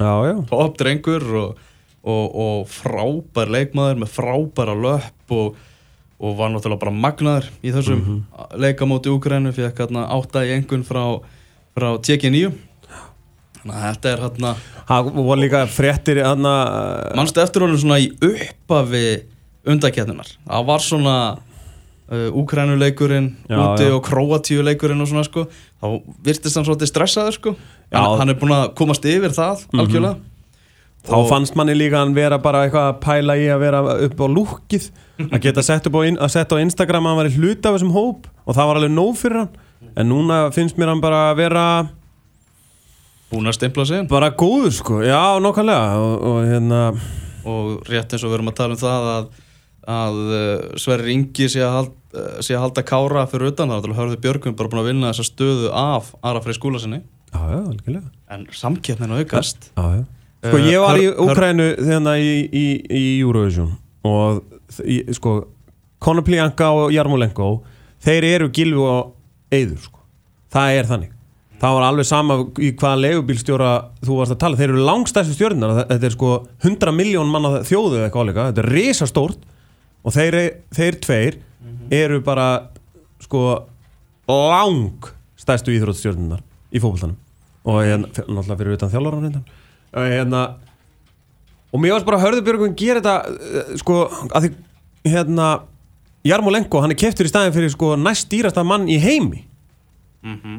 Já, 0.00 0.12
já. 0.24 0.36
Topp 0.48 0.78
drengur 0.80 1.26
og, 1.36 1.58
og, 2.00 2.38
og 2.44 2.70
frábær 2.72 3.52
leikmaður 3.52 4.00
með 4.00 4.14
frábæra 4.14 4.76
löpp 4.78 5.34
og, 5.36 5.58
og 6.16 6.38
var 6.38 6.54
náttúrulega 6.54 6.80
bara 6.86 6.94
magnaður 6.96 7.50
í 7.60 7.74
þessum 7.74 8.00
mm 8.00 8.06
-hmm. 8.08 8.56
leikamóti 8.64 9.12
Úgrænu 9.12 9.52
fyrir 9.52 9.76
hérna 9.76 10.08
átta 10.08 10.46
í 10.46 10.54
engun 10.56 10.84
frá, 10.84 11.20
frá 11.76 11.88
TG9 12.00 12.52
þannig 13.60 13.76
að 13.76 13.84
þetta 13.88 14.08
er 14.08 14.24
hérna 14.24 14.54
Það 14.88 15.12
voru 15.14 15.40
líka 15.40 15.66
fréttir 15.66 16.24
hana, 16.24 16.54
mannstu 17.14 17.40
eftir 17.40 17.62
honum 17.62 17.78
svona 17.78 18.00
í 18.00 18.10
uppafi 18.10 19.22
undaketnunar 19.68 20.26
það 20.48 20.66
var 20.66 20.80
svona 20.80 21.16
Úgrænuleikurinn 22.10 23.36
Já, 23.46 23.54
úti 23.54 23.86
og 23.94 24.02
Króatíuleikurinn 24.02 24.98
og 24.98 25.06
svona 25.06 25.22
sko. 25.22 25.44
Þá 25.78 25.86
virtist 26.26 26.56
hann 26.58 26.66
svolítið 26.66 26.90
stressaður 26.90 27.36
sko. 27.36 27.52
Hann, 27.98 28.18
hann 28.20 28.28
er 28.34 28.38
búin 28.40 28.54
að 28.54 28.74
komast 28.78 29.04
yfir 29.10 29.32
það 29.34 29.64
algjörlega. 29.74 30.16
Þá 31.00 31.14
Og- 31.16 31.28
fannst 31.30 31.54
manni 31.56 31.72
líka 31.74 31.96
hann 32.02 32.12
vera 32.14 32.36
bara 32.38 32.66
eitthvað 32.66 32.90
að 32.90 32.98
pæla 33.00 33.36
í 33.40 33.46
að 33.48 33.62
vera 33.62 33.80
upp 34.06 34.18
á 34.20 34.26
lúkið 34.28 34.90
að 35.32 35.40
geta 35.46 35.62
sett 35.64 35.86
upp 35.88 35.96
á, 35.96 36.00
in, 36.04 36.18
að 36.20 36.34
setja 36.34 36.58
á 36.60 36.62
Instagram 36.62 37.06
að 37.08 37.10
hann 37.14 37.20
var 37.22 37.30
í 37.30 37.36
hluta 37.38 37.70
af 37.70 37.78
þessum 37.78 37.94
hóp 37.96 38.28
og 38.44 38.54
það 38.58 38.68
var 38.70 38.80
alveg 38.82 38.92
nóg 38.98 39.16
fyrir 39.20 39.40
hann. 39.42 39.54
En 39.96 40.10
núna 40.12 40.42
finnst 40.54 40.76
mér 40.78 40.92
hann 40.92 41.00
bara 41.02 41.30
að 41.30 41.38
vera 41.40 41.64
búin 43.30 43.46
að 43.48 43.56
stimpla 43.56 43.84
sig 43.86 44.06
bara 44.10 44.28
góður 44.34 44.72
sko, 44.74 45.00
já 45.06 45.38
nokkarlega 45.42 46.00
og, 46.02 46.14
og 46.30 46.38
hérna 46.50 46.80
og 47.48 47.86
rétt 47.88 48.12
eins 48.12 48.24
og 48.26 48.32
við 48.32 48.36
erum 48.40 48.50
að 48.50 48.56
tala 48.58 48.74
um 48.76 48.80
það 48.80 49.06
að, 49.14 49.28
að 49.94 50.18
uh, 50.26 50.64
Sverri 50.82 51.14
Ingi 51.14 51.46
sé 51.48 51.62
að, 51.64 51.76
hald, 51.78 51.92
uh, 52.12 52.40
sé 52.44 52.56
að 52.56 52.64
halda 52.66 52.84
kára 52.84 53.22
fyrir 53.30 53.52
utan. 53.54 53.70
Það, 53.72 53.94
hörðu 53.96 54.18
Björgvin 54.20 54.56
bara 54.58 54.68
búin 54.72 54.82
að 54.82 54.90
vinna 54.90 55.12
þessa 55.14 55.28
stöðu 55.30 55.70
af 55.72 56.10
Ara 56.26 56.42
Frey 56.44 56.58
skúla 56.58 56.82
sinni 56.82 57.00
Já, 57.30 57.42
já, 57.54 58.00
en 58.30 58.46
samkeppnin 58.50 59.12
aukast. 59.18 59.70
Já, 59.76 59.86
já. 60.00 60.04
Sko 60.40 60.56
Eh, 60.56 60.70
ég 60.72 60.80
var 60.80 60.96
í 60.96 61.08
Úkrænu 61.20 61.66
þegar 61.76 62.16
í, 62.16 62.34
í, 62.48 62.66
í 62.88 63.04
Eurovision 63.20 63.74
og 64.08 64.40
sko 65.12 65.34
Konopljanka 66.00 66.70
og 66.72 66.94
Jarmolenko 66.94 67.48
þeir 68.00 68.24
eru 68.30 68.48
gilvu 68.48 68.86
og 68.88 69.10
eyður 69.52 69.82
sko. 69.84 69.98
það 70.50 70.78
er 70.78 70.88
þannig. 70.88 71.10
Það 71.60 71.74
var 71.76 71.84
alveg 71.90 72.06
sama 72.08 72.38
í 72.56 72.70
hvaða 72.72 73.00
legubílstjóra 73.04 73.70
þú 74.00 74.16
varst 74.16 74.32
að 74.32 74.40
tala, 74.40 74.56
þeir 74.56 74.70
eru 74.72 74.86
langstæstu 74.88 75.36
stjórnar 75.36 75.74
þetta 75.82 76.08
er 76.08 76.14
sko 76.16 76.30
100 76.64 76.94
miljón 76.96 77.28
manna 77.28 77.60
þjóðu 77.60 77.98
eða 77.98 78.06
eitthvað 78.08 78.24
álíka, 78.24 78.46
þetta 78.48 78.64
er 78.64 78.70
risastórt 78.78 79.44
og 80.00 80.14
þeir, 80.16 80.38
þeir 80.72 80.98
tveir 81.04 81.36
eru 81.92 82.22
bara 82.24 82.46
sko 83.20 83.44
lang 84.24 85.10
stæstu 85.36 85.76
íþróttstjórnar 85.76 86.40
í 86.72 86.80
fókvöldanum 86.82 87.16
og 87.64 87.80
hérna, 87.84 88.08
náttúrulega 88.08 88.58
fyrir 88.62 88.76
utan 88.78 88.90
þjálfur 88.92 89.16
hérna. 89.92 90.42
og 91.72 91.80
mér 91.82 91.92
varst 91.92 92.06
bara 92.06 92.16
að 92.18 92.24
hörðu 92.26 92.44
Björgun 92.46 92.76
gera 92.78 93.00
þetta 93.00 93.16
uh, 93.28 93.76
sko 93.80 93.98
að 94.34 94.46
því 94.46 94.50
hérna 95.12 95.48
Jarmolenko, 96.24 96.80
hann 96.82 96.92
er 96.92 96.98
keftur 97.00 97.24
í 97.24 97.30
staðin 97.32 97.54
fyrir 97.54 97.70
sko 97.72 97.94
næst 97.96 98.28
dýrasta 98.28 98.60
mann 98.64 98.88
í 98.92 98.98
heimi. 99.00 99.46
Mhm. 100.22 100.58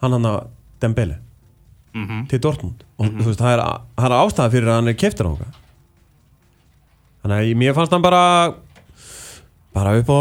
hann 0.00 0.12
hann 0.12 0.24
að 0.28 0.46
Dembele. 0.80 1.18
Mhm. 1.94 2.26
til 2.28 2.40
Dortmund. 2.40 2.80
Og 2.98 3.06
þú 3.06 3.24
veist, 3.28 3.40
það 3.40 3.52
er, 3.54 3.60
það 3.96 4.06
er 4.10 4.16
ástæða 4.18 4.50
fyrir 4.50 4.68
að 4.70 4.74
hann 4.80 4.88
er 4.88 4.94
keftur 4.98 5.26
á 5.28 5.30
okkar 5.34 5.52
þannig 7.22 7.36
að 7.38 7.46
ég- 7.48 7.56
mér 7.56 7.74
fannst 7.74 7.92
hann 7.92 8.02
bara 8.02 8.54
bara 9.74 9.94
upp 9.98 10.08
á 10.10 10.20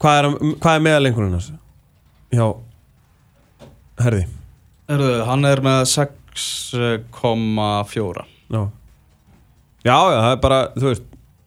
hvað 0.00 0.18
er, 0.18 0.28
hvað 0.62 0.74
er 0.76 0.84
meðalengurinn 0.86 1.32
hans? 1.32 1.52
Já 2.30 2.46
herði 4.02 4.24
Herðu, 4.86 5.12
hann 5.26 5.42
er 5.48 5.58
með 5.66 5.80
6,4 5.90 8.22
já. 8.54 8.62
já, 9.86 9.96
það 9.98 10.30
er 10.30 10.40
bara, 10.44 10.58
þú 10.76 10.86
veist 10.92 11.04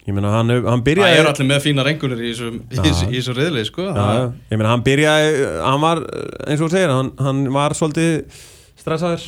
ég 0.08 0.14
meina, 0.16 0.30
hann, 0.34 0.48
hann 0.50 0.64
Það 0.80 0.86
byrjaði 0.88 1.16
er 1.20 1.28
allir 1.30 1.48
með 1.50 1.60
fína 1.64 1.82
rengunir 1.86 2.20
í 2.24 2.26
þessu- 2.34 3.34
riðli 3.36 3.62
sko 3.68 3.82
já, 3.86 3.92
já. 3.94 4.00
ég 4.50 4.56
meina, 4.58 4.70
hann 4.72 4.84
byrjaði 4.86 5.28
hann 5.64 5.80
var, 5.84 5.98
eins 6.46 6.60
og 6.60 6.64
þú 6.66 6.70
segir, 6.74 6.90
hann, 6.94 7.10
hann 7.20 7.38
var 7.54 7.70
svolítið 7.78 8.12
stressaður 8.80 9.24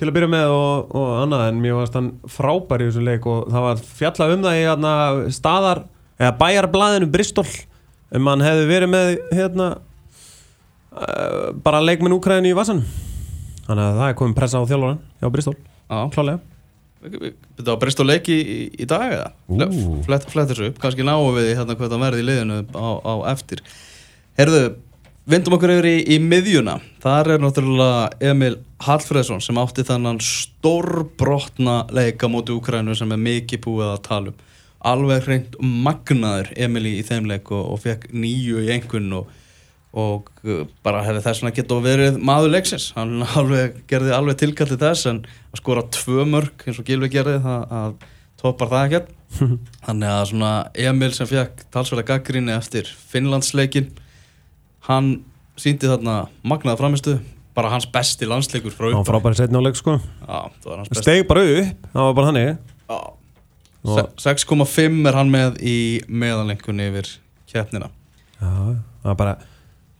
til 0.00 0.08
að 0.08 0.14
byrja 0.16 0.30
með 0.32 0.46
og, 0.56 0.76
og 0.96 1.08
annað 1.22 1.42
en 1.50 1.58
mér 1.60 1.74
varst 1.76 1.96
hann 1.98 2.10
frábær 2.32 2.80
í 2.80 2.84
þessu 2.88 3.02
leik 3.04 3.24
og 3.28 3.38
það 3.52 3.62
var 3.68 3.76
fjallað 4.00 4.32
um 4.36 4.44
það 4.46 4.56
í 4.56 4.64
hérna, 4.64 4.92
staðar, 5.36 5.78
eða 6.20 6.32
bæjarblaðinu 6.40 7.08
Bristol 7.12 7.50
um 8.16 8.24
hann 8.32 8.40
hefði 8.44 8.64
verið 8.72 8.90
með 8.94 9.06
hérna 9.36 9.66
uh, 10.94 11.50
bara 11.64 11.82
leikminn 11.84 12.16
Úkræðinu 12.16 12.52
í 12.52 12.56
Vassan 12.58 12.84
þannig 13.66 13.84
að 13.86 14.00
það 14.00 14.06
er 14.08 14.16
komin 14.18 14.38
pressa 14.38 14.62
á 14.62 14.68
þjálfóran 14.68 15.02
hjá 15.20 15.30
Bristol, 15.34 15.58
klálega 15.88 16.40
Þetta 17.00 17.76
var 17.80 17.92
á 17.96 18.04
leiki 18.04 18.34
í, 18.36 18.58
í 18.76 18.86
dag 18.88 19.06
eða? 19.08 19.28
Ú. 19.48 20.00
Flett, 20.04 20.26
flett 20.28 20.50
þessu 20.50 20.68
upp, 20.68 20.80
kannski 20.82 21.06
náum 21.06 21.32
við 21.32 21.54
hérna 21.54 21.76
hvað 21.78 21.94
það 21.94 22.02
verði 22.04 22.20
í 22.20 22.26
liðinu 22.28 22.58
á, 22.76 22.88
á 23.00 23.14
eftir. 23.32 23.62
Herðu, 24.36 24.60
vindum 25.30 25.56
okkur 25.56 25.72
yfir 25.78 25.88
í, 25.88 25.94
í 26.12 26.18
miðjuna. 26.20 26.76
Þar 27.00 27.32
er 27.34 27.44
náttúrulega 27.44 28.30
Emil 28.32 28.58
Hallfreðsson 28.84 29.40
sem 29.44 29.60
átti 29.62 29.86
þannan 29.88 30.20
stórbrotna 30.24 31.86
leika 31.96 32.28
móti 32.28 32.52
Úkrænu 32.52 32.96
sem 32.98 33.16
er 33.16 33.24
mikið 33.24 33.64
búið 33.64 33.94
að 33.94 34.04
tala 34.10 34.34
um. 34.34 34.46
Alveg 34.90 35.24
hreint 35.24 35.56
magnaður 35.60 36.52
Emil 36.56 36.84
í, 36.88 36.94
í 37.00 37.04
þeim 37.04 37.28
leik 37.32 37.48
og, 37.52 37.64
og 37.64 37.80
fekk 37.80 38.10
nýju 38.12 38.66
í 38.66 38.70
einhvern 38.76 39.08
og, 39.22 39.32
og 39.92 40.28
uh, 40.46 40.62
bara 40.86 41.00
hefði 41.06 41.22
þess 41.24 41.42
vegna 41.42 41.54
getað 41.56 41.80
verið 41.88 42.18
maður 42.30 42.52
leiksins. 42.54 42.90
Hann 42.96 43.24
alveg, 43.40 43.80
gerði 43.90 44.14
alveg 44.16 44.38
tilkalli 44.44 44.78
þess 44.80 45.08
en 45.10 45.22
að 45.50 45.62
skora 45.62 45.86
tvö 45.96 46.26
mörg 46.30 46.66
eins 46.66 46.78
og 46.82 46.86
Gilvi 46.90 47.10
gerði 47.12 47.40
það 47.46 47.74
að 47.80 47.96
toppar 48.40 48.70
það 48.70 48.86
ekkert. 48.86 49.10
Þannig 49.86 50.12
að 50.14 50.22
svona 50.32 50.52
Emil 50.86 51.10
sem 51.16 51.28
fekk 51.30 51.66
talsverða 51.74 52.06
gaggrinni 52.14 52.54
eftir 52.54 52.88
Finnlandsleikin 53.10 53.90
hann 54.88 55.12
síndi 55.60 55.90
þarna 55.90 56.24
magnaða 56.48 56.80
framistu 56.80 57.18
bara 57.54 57.68
hans 57.74 57.84
besti 57.92 58.26
landsleikur 58.30 58.72
frá 58.72 58.88
hann 58.88 59.02
upp 59.02 59.08
frábæri 59.10 59.36
setni 59.38 59.58
á 59.58 59.62
leik 59.62 59.76
sko. 59.78 59.98
Steg 60.96 61.26
bara 61.28 61.42
upp, 61.44 61.88
það 61.92 62.06
var 62.08 62.14
bara. 62.18 62.44
Og- 62.90 63.16
Se- 64.20 64.34
6,5 64.36 65.06
er 65.08 65.16
hann 65.16 65.30
með 65.32 65.56
í 65.64 65.76
meðanleikunni 66.08 66.88
yfir 66.90 67.08
keppnina. 67.48 67.88
Já, 68.40 68.50
það 69.02 69.08
var 69.08 69.14
bara 69.16 69.36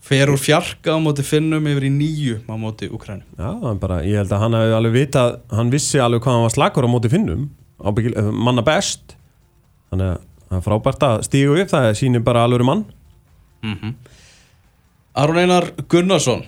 fer 0.01 0.31
úr 0.33 0.41
fjarka 0.41 0.95
á 0.97 0.99
móti 1.03 1.25
Finnum 1.27 1.67
yfir 1.71 1.87
í 1.89 1.93
nýju 1.93 2.37
á 2.49 2.55
móti 2.61 2.89
Ukrænu 2.91 3.23
Já, 3.37 3.51
bara, 3.83 4.01
ég 4.07 4.21
held 4.23 4.33
að 4.33 4.45
hann 4.45 4.57
hefði 4.59 4.77
alveg 4.79 4.97
vitað, 4.97 5.35
hann 5.53 5.73
vissi 5.73 6.01
alveg 6.01 6.23
hvað 6.25 6.39
hann 6.39 6.47
var 6.47 6.55
slagur 6.55 6.89
á 6.89 6.91
móti 6.91 7.11
finnum, 7.13 7.49
ábyggil, 7.85 8.15
eh, 8.17 8.31
manna 8.33 8.65
best, 8.67 9.17
þannig 9.93 10.15
að 10.15 10.23
það 10.51 10.57
er 10.61 10.65
frábært 10.67 11.05
að 11.11 11.21
stígu 11.29 11.59
upp, 11.61 11.73
það 11.75 11.91
sýnir 12.01 12.25
bara 12.27 12.47
alveg 12.49 12.67
mann. 12.67 12.87
mm 13.67 13.95
Aron 15.21 15.41
Einar 15.43 15.65
Gunnarsson 15.91 16.45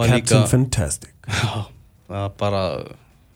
Captain 0.00 0.16
líka 0.16 0.46
Fantastic. 0.48 1.12
Já, 1.28 1.66
það 2.08 2.24
er 2.24 2.34
bara 2.40 2.62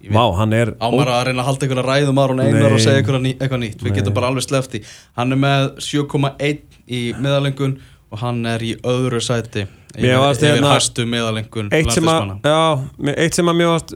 Vá, 0.05 0.25
hann 0.37 0.53
er, 0.53 0.75
Ámar 0.85 1.09
að 1.09 1.23
reyna 1.29 1.41
að 1.45 1.47
halda 1.49 1.65
einhverja 1.67 1.85
ræðum 1.89 2.19
Aron 2.21 2.41
Einar 2.43 2.65
Nei. 2.67 2.73
og 2.77 2.81
segja 2.83 3.01
eitthvað, 3.01 3.23
ný, 3.25 3.31
eitthvað 3.39 3.61
nýtt. 3.63 3.85
Við 3.85 3.95
getum 3.99 4.17
bara 4.17 4.29
alveg 4.33 4.45
slefti 4.45 4.81
hann 5.17 5.33
er 5.33 5.41
með 5.41 5.69
7,1 5.85 6.59
í 6.93 7.01
meðalengun 7.17 7.79
og 8.15 8.21
hann 8.23 8.45
er 8.47 8.63
í 8.63 8.75
öðru 8.87 9.21
sæti 9.23 9.65
yfir, 9.95 10.17
varst 10.23 10.43
yfir 10.43 10.59
hérna- 10.59 10.75
hæstu 10.75 11.07
meðalengun 11.11 11.71
eitt 11.75 11.91
sem 11.95 12.11
að, 12.11 12.35
já, 12.47 13.15
eitt 13.15 13.39
sem 13.39 13.51
að 13.51 13.57
mér 13.59 13.73
varst 13.73 13.95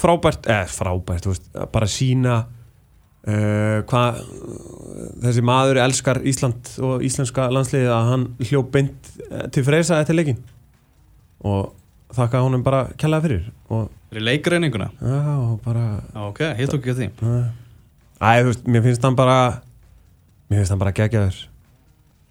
frábært, 0.00 0.48
eða 0.48 0.68
frábært, 0.72 1.26
þú 1.26 1.34
veist, 1.34 1.50
bara 1.74 1.88
sína 1.92 2.36
uh, 3.28 3.80
hvað 3.88 4.22
þessi 5.24 5.44
maður 5.44 5.82
elskar 5.84 6.22
Ísland 6.28 6.72
og 6.84 7.04
íslenska 7.04 7.48
landsliðið 7.52 7.92
að 7.92 8.10
hann 8.12 8.26
hljóp 8.48 8.72
beint 8.72 9.12
eh, 9.28 9.46
til 9.52 9.64
freysa 9.66 10.00
eftir 10.00 10.16
leikin 10.16 10.40
og 11.44 11.74
þakka 12.16 12.42
honum 12.44 12.64
bara 12.66 12.86
kjallaði 12.98 13.28
fyrir 13.28 13.48
og 13.68 13.88
fyrir 14.08 14.24
leikreininguna 14.30 14.88
já, 14.96 15.18
og 15.36 15.58
bara 15.64 15.86
ok, 16.28 16.44
hitt 16.58 16.72
okkur 16.72 16.96
því. 16.96 17.10
Æ, 18.18 18.30
þú 18.40 18.48
veist, 18.48 18.64
mér 18.66 18.86
finnst 18.86 19.04
hann 19.04 19.18
bara 19.18 19.38
Mér 20.48 20.62
finnst 20.62 20.72
hann 20.72 20.80
bara 20.80 20.94
geggjaður. 20.96 21.42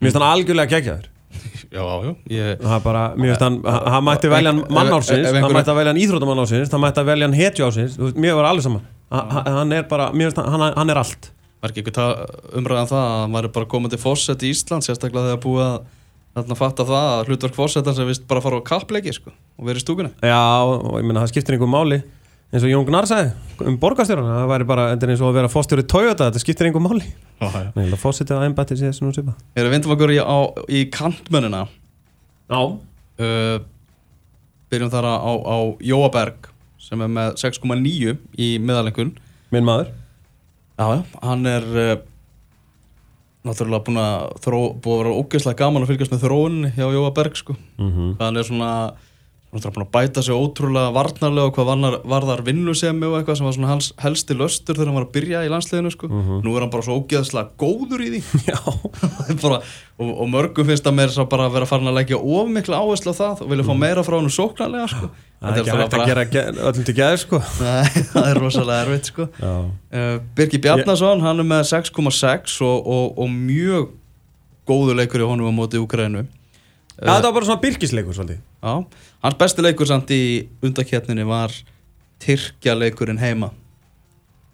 Mér 0.01 0.07
finnst 0.07 0.17
hann 0.17 0.25
algjörlega 0.25 0.71
geggjaður 0.71 1.11
Já, 1.71 1.83
já, 1.83 2.11
ég 2.31 2.61
Það 2.63 2.75
er 2.77 2.83
bara, 2.85 3.01
mér 3.15 3.31
finnst 3.33 3.43
hann, 3.45 3.57
hann 3.93 4.05
mætti 4.07 4.29
velja 4.31 4.51
hann 4.53 4.61
mann 4.73 4.87
Ef- 4.91 4.97
ársins 4.97 5.25
ef 5.27 5.37
Hann 5.41 5.55
mætti 5.57 5.71
að 5.73 5.79
velja 5.81 5.91
hann 5.93 6.01
íþróttamann 6.03 6.41
ársins 6.43 6.71
Hann 6.73 6.83
mætti 6.83 7.01
að 7.03 7.09
velja 7.11 7.27
hann 7.27 7.37
hetju 7.37 7.65
ársins 7.67 7.97
Þú 7.97 8.05
veist, 8.07 8.21
Mér 8.23 8.37
var 8.39 8.49
alveg 8.51 8.67
saman 8.67 8.85
Hann 9.57 9.75
er 9.77 9.83
bara, 9.91 10.09
mér 10.13 10.31
finnst 10.31 10.39
hann, 10.43 10.65
hann- 10.77 10.89
er 10.93 10.99
allt. 11.01 11.29
Var 11.63 11.71
ekki 11.73 11.83
eitthvað 11.83 12.57
umræðan 12.59 12.89
það 12.91 13.03
að 13.03 13.13
hann 13.23 13.35
væri 13.37 13.51
bara 13.55 13.65
komið 13.71 13.93
til 13.95 13.99
fósett 14.03 14.43
í 14.45 14.49
Ísland 14.53 14.85
sérstaklega 14.85 15.31
þegar 15.31 15.39
búið 15.45 15.63
að 15.65 15.77
þarna 16.37 16.57
fatta 16.59 16.85
það 16.85 17.07
að 17.13 17.31
hlutverk 17.31 17.55
fósettar 17.57 17.95
sem 17.97 18.05
vist 18.11 18.27
bara 18.29 18.43
fara 18.45 18.59
á 18.61 18.67
kappleiki 18.67 19.13
sko, 19.15 19.31
og 19.57 19.65
verið 19.65 19.81
í 19.81 19.85
stúkunni? 19.87 20.11
Já, 20.21 20.37
og 20.67 20.99
ég 20.99 21.07
meina 21.07 21.23
það 21.23 21.31
skiptir 21.33 21.55
einhver 21.57 21.71
máli 21.71 21.97
eins 22.47 22.63
og 22.63 22.71
Jón 22.71 22.85
Gnarr 22.87 23.07
sagði 23.09 23.67
um 23.67 23.77
borgarstjórun 23.81 24.27
það 24.29 24.51
væri 24.53 24.67
bara, 24.69 24.89
þetta 24.93 25.07
er 25.07 25.13
eins 25.13 25.23
og 25.23 25.31
að 25.31 25.39
vera 25.41 25.51
fórstjóri 25.51 25.85
Toyota 25.91 26.29
þetta 26.29 26.41
skiptir 26.43 26.69
einhver 26.69 26.83
máli 26.85 27.03
Já, 27.03 27.47
já. 27.51 27.71
Nei, 27.75 27.87
það 27.91 28.01
fórsetið 28.01 28.37
að 28.37 28.45
embætti 28.47 28.77
sér 28.79 28.93
sem 28.95 29.07
hún 29.07 29.15
svipa 29.15 29.35
Erum 29.57 29.73
vindum 29.75 29.95
okkur 29.97 30.13
í, 30.15 30.19
á, 30.23 30.37
í 30.71 30.83
kantmönina 30.93 31.65
Já 32.47 32.59
uh, 32.63 33.57
byrjum 34.71 34.93
þar 34.93 35.09
á, 35.11 35.15
á 35.27 35.57
Jóaberg 35.83 36.51
sem 36.87 37.03
er 37.03 37.11
með 37.11 37.39
6,9 37.43 38.15
í 38.39 38.51
miðalengun 38.63 39.15
Minn 39.51 39.67
maður 39.67 39.91
Já, 40.77 41.03
hann 41.25 41.49
er 41.49 41.67
uh, 41.73 41.97
náttúrulega 43.47 43.85
búin 43.87 43.99
að 44.01 44.25
þró, 44.43 44.59
búið 44.83 44.95
að 44.95 45.03
vera 45.03 45.19
ógeðslega 45.21 45.59
gaman 45.61 45.85
að 45.85 45.91
fylgjast 45.91 46.13
með 46.13 46.23
þróun 46.25 46.57
hjá 46.75 46.85
Jóa 46.95 47.11
Berg 47.15 47.37
sko. 47.39 47.55
mm 47.77 47.91
-hmm. 47.91 48.15
hann 48.21 48.37
er 48.37 48.47
svona 48.47 48.71
náttúrulega 49.47 49.73
búin 49.77 49.85
að 49.85 49.91
bæta 49.95 50.21
sig 50.25 50.35
ótrúlega 50.35 50.91
varnarlega 50.91 51.47
og 51.47 51.53
hvað 51.55 51.67
varnar, 51.69 51.95
varðar 52.03 52.41
vinnusemi 52.45 53.07
og 53.07 53.13
eitthvað 53.21 53.37
sem 53.39 53.45
var 53.47 53.53
svona 53.55 53.69
hans 53.71 53.85
helsti 54.03 54.35
löstur 54.35 54.75
þegar 54.75 54.89
hann 54.91 54.97
var 54.99 55.05
að 55.07 55.13
byrja 55.15 55.43
í 55.47 55.51
landsliðinu 55.53 55.91
sko. 55.93 56.09
nú 56.43 56.55
er 56.57 56.65
hann 56.65 56.73
bara 56.73 56.83
svo 56.83 56.97
ógeðslega 56.99 57.55
góður 57.63 58.03
í 58.03 58.09
því. 58.17 58.21
Já. 58.51 58.59
Bara, 59.41 59.61
og, 59.97 60.11
og 60.11 60.27
mörgum 60.33 60.67
finnst 60.67 60.89
að 60.91 60.97
mér 60.99 61.13
svo 61.15 61.25
bara 61.31 61.47
að 61.47 61.55
vera 61.57 61.69
farin 61.71 61.87
að 61.93 61.97
leggja 62.01 62.19
of 62.19 62.51
mikla 62.57 62.81
áherslu 62.83 63.15
á 63.15 63.19
það 63.23 63.45
og 63.47 63.51
vilja 63.53 63.67
fá 63.69 63.73
meira 63.79 64.03
frá 64.05 64.17
hann 64.19 64.29
sóknarlega 64.35 64.91
sko. 64.91 65.09
Það 65.37 65.53
er 65.53 65.61
ekki 65.63 65.77
hægt 65.77 65.95
að 65.95 66.07
gera 66.11 66.25
ge- 66.33 66.45
öllum 66.67 66.85
til 66.89 66.97
geður 66.97 67.19
sko. 67.23 67.39
Nei, 67.63 68.03
það 68.11 68.29
er 68.33 68.39
rosalega 68.43 68.83
erfitt 68.87 69.11
sko. 69.13 69.29
Uh, 69.39 70.15
Birgir 70.35 70.63
Bjarnason, 70.67 71.21
hann 71.23 71.39
er 71.43 71.47
með 71.55 71.67
6,6 71.71 72.59
og, 72.67 72.87
og, 72.97 73.19
og 73.21 73.29
mjög 73.31 73.91
góður 74.67 74.97
leikur 74.99 75.23
í 75.23 75.29
honum 75.29 75.47
á 75.47 75.53
móti 75.55 75.79
Úkrænu 75.79 76.25
Já, 76.97 77.05
þetta 77.13 77.27
var 77.29 77.33
bara 77.37 77.45
svona 77.45 77.61
byrkisleikur 77.61 78.15
svolítið 78.17 78.39
Já, 78.63 78.73
hans 79.23 79.37
besti 79.37 79.61
leikur 79.65 79.85
samt 79.89 80.09
í 80.15 80.21
undaketninni 80.65 81.25
var 81.29 81.53
Tyrkja 82.23 82.73
leikurinn 82.73 83.19
heima 83.21 83.51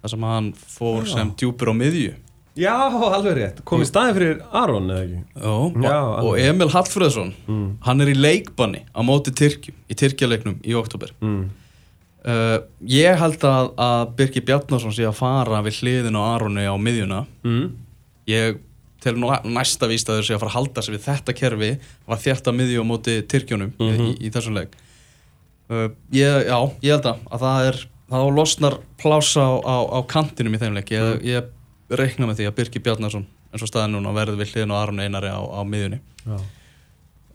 þar 0.03 0.11
sem 0.11 0.25
hann 0.27 0.49
fór 0.59 1.05
Já. 1.07 1.13
sem 1.15 1.31
djúpur 1.39 1.71
á 1.71 1.75
miðju 1.79 2.11
Já, 2.59 2.73
alveg 2.91 3.37
rétt 3.39 3.61
Komið 3.65 3.87
staðið 3.89 4.17
fyrir 4.19 4.41
Aron 4.59 4.91
eða 4.93 5.05
ekki 5.07 5.21
Já, 5.39 5.87
Já, 5.87 5.95
og. 6.19 6.33
Emil 6.43 6.67
Hallfreðsson 6.75 7.31
mm. 7.47 7.63
hann 7.87 8.03
er 8.03 8.11
í 8.11 8.17
leikbanni 8.19 8.83
á 8.91 8.99
móti 9.07 9.31
Tyrkjum 9.39 9.79
í 9.89 9.97
Tyrkjaleiknum 10.03 10.59
í 10.67 10.75
oktober 10.77 11.15
Mm. 11.23 11.47
uh, 12.27 12.59
Ég 12.91 13.17
held 13.23 13.47
að, 13.47 13.71
að 13.87 14.13
Birgir 14.19 14.45
Bjarnason 14.51 14.93
sé 14.93 15.07
að 15.07 15.15
fara 15.23 15.63
við 15.65 15.79
hliðin 15.81 16.19
á 16.19 16.23
Aroni 16.35 16.67
á 16.67 16.75
miðjuna 16.77 17.23
Mm. 17.47 17.71
ég 18.29 18.59
nú 19.19 19.27
næsta 19.57 19.87
víst 19.91 20.07
að 20.09 20.21
þau 20.21 20.25
sé 20.27 20.33
að 20.35 20.39
fara 20.39 20.51
að 20.51 20.55
halda 20.57 20.81
sig 20.81 20.93
við 20.95 21.03
þetta 21.07 21.33
kerfi 21.35 21.69
var 22.07 22.17
þjætt 22.23 22.47
að 22.47 22.55
miðju 22.59 22.79
á 22.83 22.85
móti 22.87 23.15
Tyrkjunum 23.27 23.73
Mhm. 23.79 24.05
í, 24.07 24.13
í 24.27 24.29
þessum 24.31 24.55
leik. 24.55 24.75
Uh, 25.69 25.89
ég, 26.11 26.45
já, 26.47 26.57
ég 26.83 26.91
held 26.95 27.05
að, 27.11 27.19
að 27.31 27.39
það 27.43 27.67
er 27.67 27.77
það 28.13 28.31
losnar 28.35 28.77
plása 29.01 29.41
á, 29.43 29.53
á, 29.63 29.75
á 29.91 29.99
kantinum 30.07 30.53
í 30.55 30.59
þeim 30.61 30.73
leik. 30.77 30.91
Ég, 30.91 31.23
ég 31.23 31.43
reikna 31.99 32.27
með 32.27 32.39
því 32.39 32.47
að 32.49 32.55
Birgir 32.55 32.81
Bjarnason 32.83 33.25
eins 33.53 33.61
og 33.63 33.67
staðin 33.69 33.93
núna 33.97 34.13
verði 34.15 34.37
við 34.39 34.53
hliðin 34.53 34.73
á 34.73 34.77
Aron 34.81 34.99
Einari 35.03 35.29
á, 35.29 35.39
á 35.41 35.61
miðjunni. 35.67 35.99
Uh, 36.27 36.39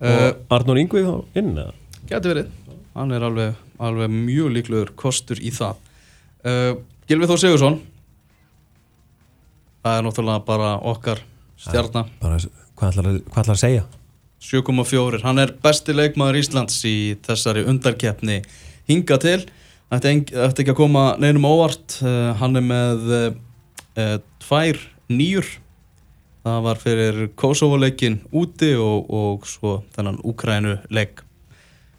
Og 0.01 0.55
Arnur 0.55 0.79
Ingvi 0.79 1.03
þá 1.03 1.15
inn 1.41 1.53
eða? 1.59 1.73
Gæti 2.09 2.31
verið, 2.31 2.51
hann 2.95 3.13
er 3.13 3.25
alveg, 3.27 3.55
alveg 3.83 4.11
mjög 4.15 4.53
líklegur 4.55 4.93
kostur 4.99 5.41
í 5.43 5.51
það. 5.55 5.77
Uh, 6.47 6.79
Gilvi 7.11 7.27
Þór 7.27 7.41
Sigursson 7.43 7.81
það 9.83 9.99
er 9.99 10.07
náttúrulega 10.07 10.45
bara 10.47 10.71
okkar 10.91 11.21
stjarnar 11.59 12.09
hvað 12.79 12.93
ætlar, 12.93 13.09
að- 13.55 13.63
segja? 13.63 13.85
7,4, 14.39 15.23
hann 15.25 15.39
er 15.43 15.51
besti 15.63 15.95
leikmaður 15.97 16.39
Íslands 16.39 16.77
í 16.87 17.17
þessari 17.27 17.65
undarkeppni 17.67 18.37
hinga 18.89 19.19
til. 19.19 19.41
Þetta 19.91 20.13
ætti 20.47 20.63
ekki 20.63 20.71
að 20.75 20.79
koma 20.79 21.03
neinum 21.19 21.47
óvart. 21.49 21.97
Uh, 22.05 22.35
hann 22.39 22.55
er 22.61 22.63
með 22.63 23.09
uh, 23.19 24.19
tvær 24.45 24.79
nýjur. 25.11 25.49
Það 26.47 26.61
var 26.69 26.79
fyrir 26.81 27.19
Kosovo-leikin 27.35 28.21
úti 28.31 28.71
og, 28.79 29.11
og 29.11 29.49
svo 29.51 29.81
þennan 29.97 30.21
Úkrænu 30.25 30.79
leik 30.95 31.25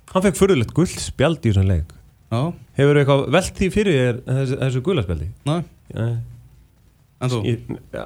Hann 0.09 0.23
fekk 0.25 0.39
furðulegt 0.39 0.71
guld 0.73 0.89
spjald 0.97 1.43
í 1.43 1.51
þessum 1.51 1.67
leik. 1.69 1.91
Já, 2.31 2.39
Hefur 2.79 2.97
eitthvað 2.97 3.27
velt 3.35 3.51
því 3.59 3.67
fyrir 3.75 4.21
þessu, 4.25 4.55
þessu 4.63 4.81
gulaspjaldi? 4.87 5.27
næ, 5.45 5.57
en 5.99 7.29
þú? 7.29 7.41
ég, 7.45 7.67
ja. 7.93 8.05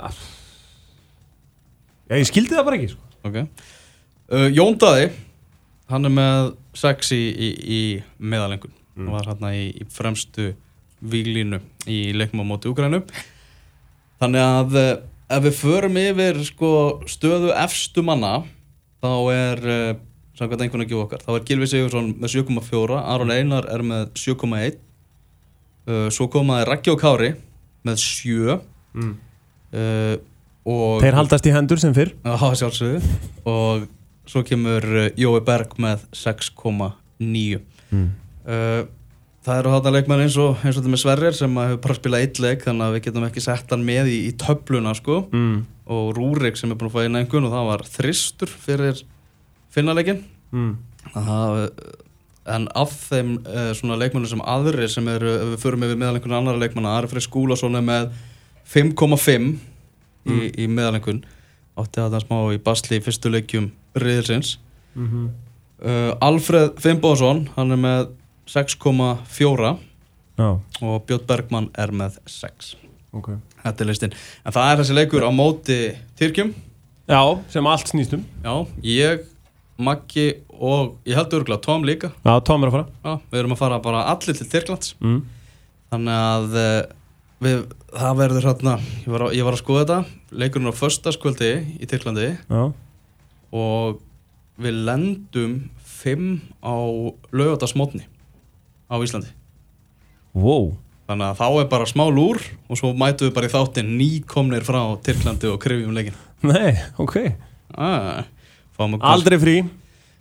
Já, 2.10 2.18
ég 2.20 2.28
skildi 2.30 2.56
það 2.56 2.68
bara 2.68 2.80
ekki 2.80 2.92
sko. 2.94 3.12
Ok 3.24 3.38
uh, 3.44 4.50
Jón 4.54 4.78
Daði 4.82 5.10
hann 5.94 6.08
er 6.10 6.14
með 6.16 6.54
sex 6.78 7.12
í, 7.16 7.22
í, 7.32 7.50
í 7.64 7.82
meðalengun 8.20 8.74
Mm. 8.94 9.08
og 9.10 9.16
var 9.16 9.26
hann 9.32 9.48
í, 9.58 9.72
í 9.82 9.86
fremstu 9.90 10.52
výlínu 11.02 11.58
í 11.90 12.12
leikma 12.14 12.44
á 12.46 12.50
móti 12.52 12.70
Úgrænu 12.70 13.00
þannig 14.22 14.44
að 14.44 14.76
uh, 14.78 14.90
ef 15.34 15.48
við 15.48 15.56
förum 15.58 15.98
yfir 15.98 16.38
sko, 16.46 16.70
stöðu 17.10 17.56
efstu 17.58 18.04
manna 18.06 18.44
þá 19.02 19.10
er 19.34 19.64
uh, 19.66 19.96
samkvæmt 20.38 20.62
einhvern 20.68 20.86
veginn 20.86 21.02
okkar 21.08 21.26
þá 21.26 21.32
er 21.34 21.48
Gilvi 21.50 21.72
Sigursson 21.72 22.12
með 22.22 22.36
7,4 22.36 23.00
Aron 23.02 23.34
Einar 23.34 23.66
er 23.74 23.82
með 23.82 24.14
7,1 24.22 24.78
uh, 24.78 26.08
svo 26.14 26.30
komaði 26.30 26.70
Raggi 26.70 26.94
og 26.94 27.02
Kári 27.02 27.32
með 27.90 27.98
7 28.06 28.60
mm. 28.94 29.12
uh, 29.74 30.16
og 30.22 30.33
Þeir 31.04 31.18
haldast 31.18 31.48
í 31.50 31.52
hendur 31.56 31.80
sem 31.82 31.94
fyrr 31.96 32.14
Já, 32.24 32.36
sjálfsögðu 32.62 33.02
og 33.52 33.88
svo 34.32 34.44
kemur 34.48 34.86
uh, 34.88 35.08
Jói 35.20 35.42
Berg 35.44 35.74
með 35.84 36.06
6,9 36.16 37.60
mm. 37.92 38.06
uh, 38.48 38.84
Það 39.44 39.58
eru 39.60 39.72
þarna 39.74 39.92
leikmenn 39.98 40.22
eins 40.24 40.38
og 40.40 40.62
eins 40.64 40.78
og 40.78 40.80
þetta 40.86 40.92
með 40.94 41.02
Sverrir 41.02 41.36
sem 41.36 41.58
að 41.60 41.66
hefur 41.74 41.82
bara 41.84 41.98
spilað 41.98 42.22
eitt 42.24 42.40
leik 42.40 42.62
þannig 42.64 42.86
að 42.86 42.94
við 42.96 43.02
getum 43.10 43.26
ekki 43.28 43.42
sett 43.44 43.74
hann 43.76 43.84
með 43.84 44.12
í, 44.14 44.20
í 44.30 44.32
töfluna 44.40 44.94
sko 44.96 45.18
Mm. 45.36 45.58
og 45.92 46.14
Rúrik 46.16 46.56
sem 46.56 46.72
er 46.72 46.78
búin 46.80 46.88
að 46.88 46.96
fá 46.96 47.02
einn 47.04 47.20
einhvern 47.20 47.50
og 47.50 47.52
það 47.58 47.68
var 47.74 47.84
þristur 47.98 48.54
fyrir 48.64 49.02
finnaleikin 49.76 50.24
Mm. 50.54 50.78
það, 51.12 51.60
en 52.56 52.70
af 52.78 52.92
þeim 53.10 53.34
uh, 53.44 53.74
svona 53.76 54.00
leikmennum 54.00 54.30
sem 54.32 54.46
aðrir 54.48 54.88
sem 54.96 55.08
eru, 55.12 55.36
við 55.52 55.60
förum 55.66 55.84
yfir 55.90 56.00
meðal 56.00 56.16
einhvern 56.22 56.38
annar 56.40 56.60
leikmanna, 56.64 56.96
Ari 57.02 57.12
Freyr 57.12 57.26
Skúlason 57.28 57.76
er 57.80 57.84
með 57.84 58.12
5,5 58.72 59.58
í, 60.30 60.52
í 60.64 60.68
meðal 60.68 60.98
einhvern 61.00 61.24
átti 61.80 62.04
að 62.04 62.16
það 62.16 62.26
smá 62.28 62.38
í 62.54 62.60
basli 62.64 63.00
í 63.00 63.04
fyrstu 63.04 63.32
leikjum 63.34 63.72
riðilsins. 63.98 64.58
Mm 64.94 65.08
-hmm. 65.10 65.32
uh, 65.86 66.12
Alfred 66.22 66.80
Fimboðsson 66.82 67.48
hann 67.56 67.72
er 67.72 67.82
með 67.82 68.14
6,4 68.48 69.76
Já, 70.38 70.50
og 70.82 71.06
Björn 71.08 71.28
Bergmann 71.28 71.70
er 71.78 71.92
með 71.94 72.18
6 72.26 72.76
ok. 73.14 73.36
Þetta 73.64 73.84
er 73.84 73.90
listin, 73.90 74.16
en 74.44 74.56
það 74.56 74.70
er 74.70 74.82
þessi 74.82 74.98
leikur 74.98 75.26
á 75.26 75.32
móti 75.34 75.78
Tyrkjum. 76.20 76.54
Já, 77.10 77.22
sem 77.52 77.68
allt 77.68 77.92
snýst 77.92 78.16
um. 78.18 78.26
Já, 78.44 78.54
ég, 78.88 79.24
Maggi 79.84 80.28
og 80.54 80.98
ég 81.08 81.18
held 81.18 81.34
örgulega 81.34 81.64
Tom 81.64 81.86
líka. 81.88 82.12
Já, 82.24 82.34
Tom 82.46 82.64
er 82.64 82.72
að 82.72 82.78
fara. 82.78 82.88
Já, 83.04 83.14
við 83.32 83.40
erum 83.42 83.56
að 83.56 83.62
fara 83.64 83.80
bara 83.84 84.04
allir 84.12 84.38
til 84.38 84.50
Tyrklands. 84.50 84.96
Mm. 85.04 85.24
þannig 85.94 86.20
að 86.20 86.56
uh, 86.58 86.78
við, 87.44 87.62
það 87.94 88.18
verður 88.22 88.48
hérna 88.50 88.78
ég 88.82 89.12
var, 89.14 89.28
að, 89.28 89.36
ég 89.38 89.48
var 89.48 89.58
að 89.58 89.62
skoða 89.62 89.84
þetta. 89.84 90.20
Leikurinn 90.44 90.72
á 90.72 90.80
föstaskvöldi 90.80 91.52
í 91.78 91.90
Tyrklandi. 91.90 92.32
Já, 92.50 92.64
og 93.54 94.02
við 94.64 94.80
lendum 94.88 95.58
5 96.04 96.30
á 96.66 96.76
laugardagsmótni 97.34 98.08
á 98.90 98.96
Íslandi. 98.98 99.32
Wow. 100.34 100.74
Þannig 101.10 101.30
að 101.30 101.40
þá 101.42 101.48
er 101.62 101.70
bara 101.72 101.88
smá 101.90 102.04
lúr 102.10 102.40
og 102.72 102.80
svo 102.80 102.94
mætum 102.98 103.28
við 103.28 103.36
bara 103.36 103.50
í 103.50 103.54
þáttinn 103.54 103.96
nýkomnir 104.00 104.66
frá 104.66 104.82
Tyrklandi 105.04 105.52
og 105.52 105.60
krifjum 105.62 105.94
leikin 105.96 106.16
Nei, 106.44 106.74
ok. 107.00 107.18
Ah, 107.76 108.24
Aldrei 108.80 109.38
frí 109.40 109.56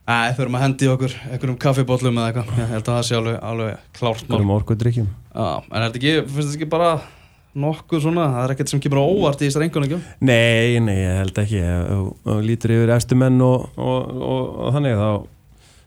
Æ, 0.03 0.35
þurfum 0.35 0.57
að 0.59 0.63
hendi 0.65 0.89
okkur 0.91 1.13
einhverjum 1.31 1.59
kaffibóllum 1.63 2.17
eða 2.19 2.31
eitthvað. 2.33 2.55
Ég 2.59 2.71
held 2.73 2.89
að 2.89 2.97
það 2.97 3.05
sé 3.07 3.19
alveg, 3.19 3.37
alveg 3.53 3.83
klárt 3.99 4.25
mál. 4.27 4.33
Hverjum 4.35 4.55
orku 4.57 4.77
drikkjum 4.81 5.11
Já, 5.33 5.45
en 5.63 5.77
er 5.79 5.85
þetta 5.85 6.01
ekki, 6.01 6.15
finnst 6.27 6.49
þetta 6.49 6.59
ekki 6.59 6.71
bara 6.73 6.89
nokkuð 7.63 8.03
svona, 8.07 8.25
það 8.33 8.47
er 8.47 8.55
ekkert 8.57 8.73
sem 8.73 8.83
kemur 8.83 8.99
á 8.99 9.05
óvart 9.07 9.45
í 9.45 9.47
þessar 9.47 9.67
engunleikjum 9.69 10.03
Nei, 10.25 10.81
nei, 10.83 10.97
ég 10.99 11.21
held 11.21 11.39
ekki. 11.45 11.63
Þú 12.25 12.37
lítur 12.49 12.75
yfir 12.79 12.95
efstu 12.97 13.19
menn 13.21 13.39
og, 13.47 13.69
og, 13.77 14.11
og, 14.19 14.51
og 14.67 14.77
þannig 14.79 14.99
þá 14.99 15.09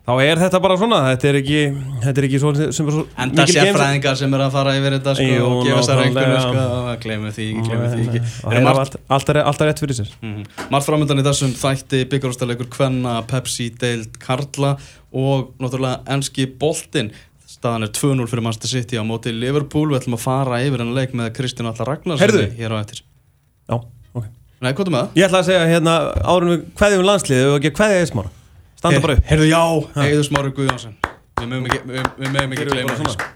þá 0.05 0.11
er 0.21 0.39
þetta 0.43 0.59
bara 0.61 0.77
svona 0.79 0.99
þetta 1.07 1.27
er 1.31 1.37
ekki, 1.39 1.59
þetta 2.03 2.21
er 2.21 2.27
ekki 2.27 2.39
svo, 2.41 2.51
sem 2.55 2.89
er 2.89 2.95
svo 2.95 3.03
Enda 3.25 3.45
sérfræðingar 3.49 4.17
sem 4.19 4.35
er 4.37 4.43
að 4.45 4.51
fara 4.53 4.75
yfir 4.77 4.95
þetta 4.99 5.13
sko, 5.17 5.29
Jú, 5.31 5.45
og 5.49 5.61
gefa 5.65 5.85
sér 5.87 6.01
einhvern 6.03 6.35
sko, 6.43 6.65
glemur 7.05 7.33
því 7.35 7.47
ekki, 7.51 7.63
glemur 7.69 7.93
því 7.93 8.03
ekki. 8.05 8.21
Og 8.21 8.51
Er 8.51 8.59
þeir 8.59 8.69
hafa 8.69 8.79
margt, 8.79 8.97
allt, 9.17 9.31
alltaf 9.41 9.69
rétt 9.69 9.81
fyrir 9.81 9.99
sér. 9.99 10.11
Mm, 10.21 10.43
margt 10.75 10.89
framöndan 10.89 11.23
í 11.23 11.25
þessum 11.25 11.55
þætti 11.57 12.03
byggarústalegur 12.13 12.69
Kvenna, 12.75 13.15
Pepsi, 13.29 13.71
Deild, 13.81 14.19
Karla 14.21 14.75
og 15.15 15.55
náttúrulega 15.63 16.03
enski 16.17 16.47
boltinn. 16.61 17.11
Staðan 17.49 17.87
er 17.87 17.93
2-0 17.95 18.29
fyrir 18.29 18.45
Manchester 18.45 18.75
City 18.75 19.01
á 19.01 19.03
móti 19.07 19.33
Liverpool, 19.33 19.89
við 19.89 20.03
ætlum 20.03 20.19
að 20.19 20.25
fara 20.27 20.61
yfir 20.61 20.83
hennar 20.83 21.01
leik 21.01 21.17
með 21.17 21.33
Kristján 21.39 21.71
Allar 21.71 21.95
Ragnarssoni 21.95 22.49
hér 22.59 22.77
á 22.77 22.83
eftir. 22.83 23.01
Já, 23.65 23.77
ok. 24.11 24.25
Nei, 24.61 24.73
hvað 24.73 24.89
er 24.89 24.95
með? 24.97 25.05
Það? 25.05 25.21
Ég 25.21 25.29
ætla 25.29 25.41
að 25.41 25.47
segja 25.49 25.67
hérna 25.71 25.95
hverðum 26.75 26.99
við 26.99 27.07
landsliðið 27.09 27.53
og 27.53 27.61
ekki 27.61 27.77
hverðið 27.79 28.01
eðismára 28.03 28.34
Standa 28.85 29.01
bara 29.07 29.17
upp. 29.17 29.25
Heyrðu, 29.29 29.47
já, 29.49 29.61
Eður 30.05 30.25
Smári 30.29 30.51
Guðjónsson. 30.55 30.95
Við 31.41 31.47
mögum 31.51 32.55
ekki, 32.55 32.69
gleyma 32.69 32.95
svona? 32.95 33.15
sko. 33.15 33.31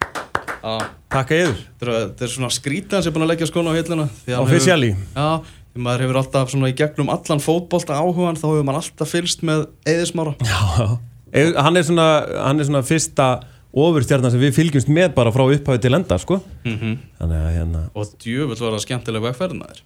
Takk 1.09 1.31
eður 1.33 1.55
Þetta 1.57 1.85
er- 1.89 2.09
þetta 2.09 2.25
er 2.27 2.31
svona 2.33 2.49
skrítan 2.53 3.01
sem 3.03 3.09
er 3.12 3.15
búin 3.17 3.25
að 3.25 3.31
leggja 3.33 3.47
skóna 3.49 3.71
á 3.71 3.75
hilluna 3.79 4.05
því 4.25 4.33
hann 4.35 4.43
Officially. 4.43 4.89
hefur- 4.91 5.15
Já, 5.15 5.41
því 5.73 5.81
maður 5.85 6.01
hefur 6.05 6.17
alltaf 6.21 6.49
svona 6.53 6.69
í 6.69 6.75
gegnum 6.75 7.09
allan 7.09 7.39
fótbolta 7.39 7.95
áhugan 7.97 8.35
þá 8.38 8.45
hefur 8.49 8.63
maður 8.67 8.81
alltaf 8.83 9.09
fylst 9.13 9.41
með 9.41 9.67
Eðismára 9.85 10.35
Já. 10.43 10.99
Eður- 11.33 11.57
Hann 11.62 11.77
er 11.77 11.83
svona, 11.83 12.43
hann 12.45 12.59
er 12.59 12.63
svona 12.65 12.83
fyrsta 12.83 13.43
ofurstjarnan 13.73 14.31
sem 14.31 14.39
við 14.41 14.53
fylgjumst 14.57 14.89
með 14.89 15.13
bara 15.15 15.31
frá 15.31 15.45
upphafi 15.47 15.79
til 15.81 15.93
enda 15.93 16.17
sko. 16.19 16.41
Mm 16.65 16.97
Þannig 17.19 17.39
að 17.39 17.55
hérna 17.57 17.89
og 17.95 18.05
djöfull 18.19 18.59
var 18.59 18.77
það 18.77 18.85
skemmtileg 18.85 19.21
vegferðin 19.29 19.63
að 19.63 19.71
þér 19.73 19.81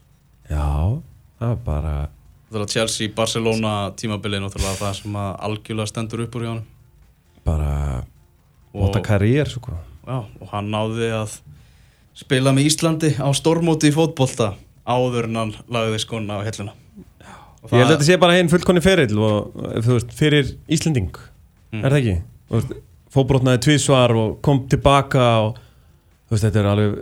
Já, 0.50 1.02
það 1.40 1.52
er 1.52 1.56
bara 1.66 1.94
að 2.04 2.08
Chelsea, 2.74 3.10
Barcelona 3.16 3.92
tímabilið 4.00 4.44
náttúrulega 4.46 4.78
það 4.80 4.94
sem 5.02 5.16
að 5.20 5.32
algjörlega 5.48 5.90
stendur 5.92 6.24
upp 6.26 6.36
úr 6.40 6.46
hjá 6.46 6.52
hann 6.54 6.64
bara 7.44 7.72
Óta 8.74 9.02
karriér 9.06 9.50
sko 9.52 9.74
já, 9.74 10.18
og 10.42 10.48
hann 10.54 10.70
náði 10.74 11.10
að 11.18 11.36
spila 12.18 12.54
með 12.54 12.70
Íslandi 12.70 13.12
á 13.20 13.28
stormóti 13.36 13.90
í 13.92 13.96
fótbolta 13.96 14.54
áður 14.86 15.28
en 15.30 15.36
hann 15.42 15.54
lagði 15.72 16.00
skóna 16.06 16.40
á 16.40 16.46
hilluna 16.48 16.74
Og 17.64 17.72
Ég 17.72 17.80
held 17.80 17.94
að 17.94 17.94
þetta 17.96 18.06
sé 18.10 18.16
bara 18.20 18.34
einn 18.36 18.50
fullkonni 18.52 18.82
ferill 18.84 19.20
og 19.24 19.54
þú 19.86 19.94
veist, 19.98 20.10
fyrir 20.18 20.50
Íslending 20.68 21.14
Mm. 21.74 21.82
er 21.86 21.90
það 21.90 22.00
ekki? 22.04 22.74
Fóbrotnaði 23.14 23.60
tvísvar 23.66 24.12
og 24.14 24.36
kom 24.46 24.60
tilbaka 24.70 25.24
og 25.48 25.56
veist, 26.30 26.44
þetta 26.46 26.60
er 26.62 26.68
alveg 26.70 27.00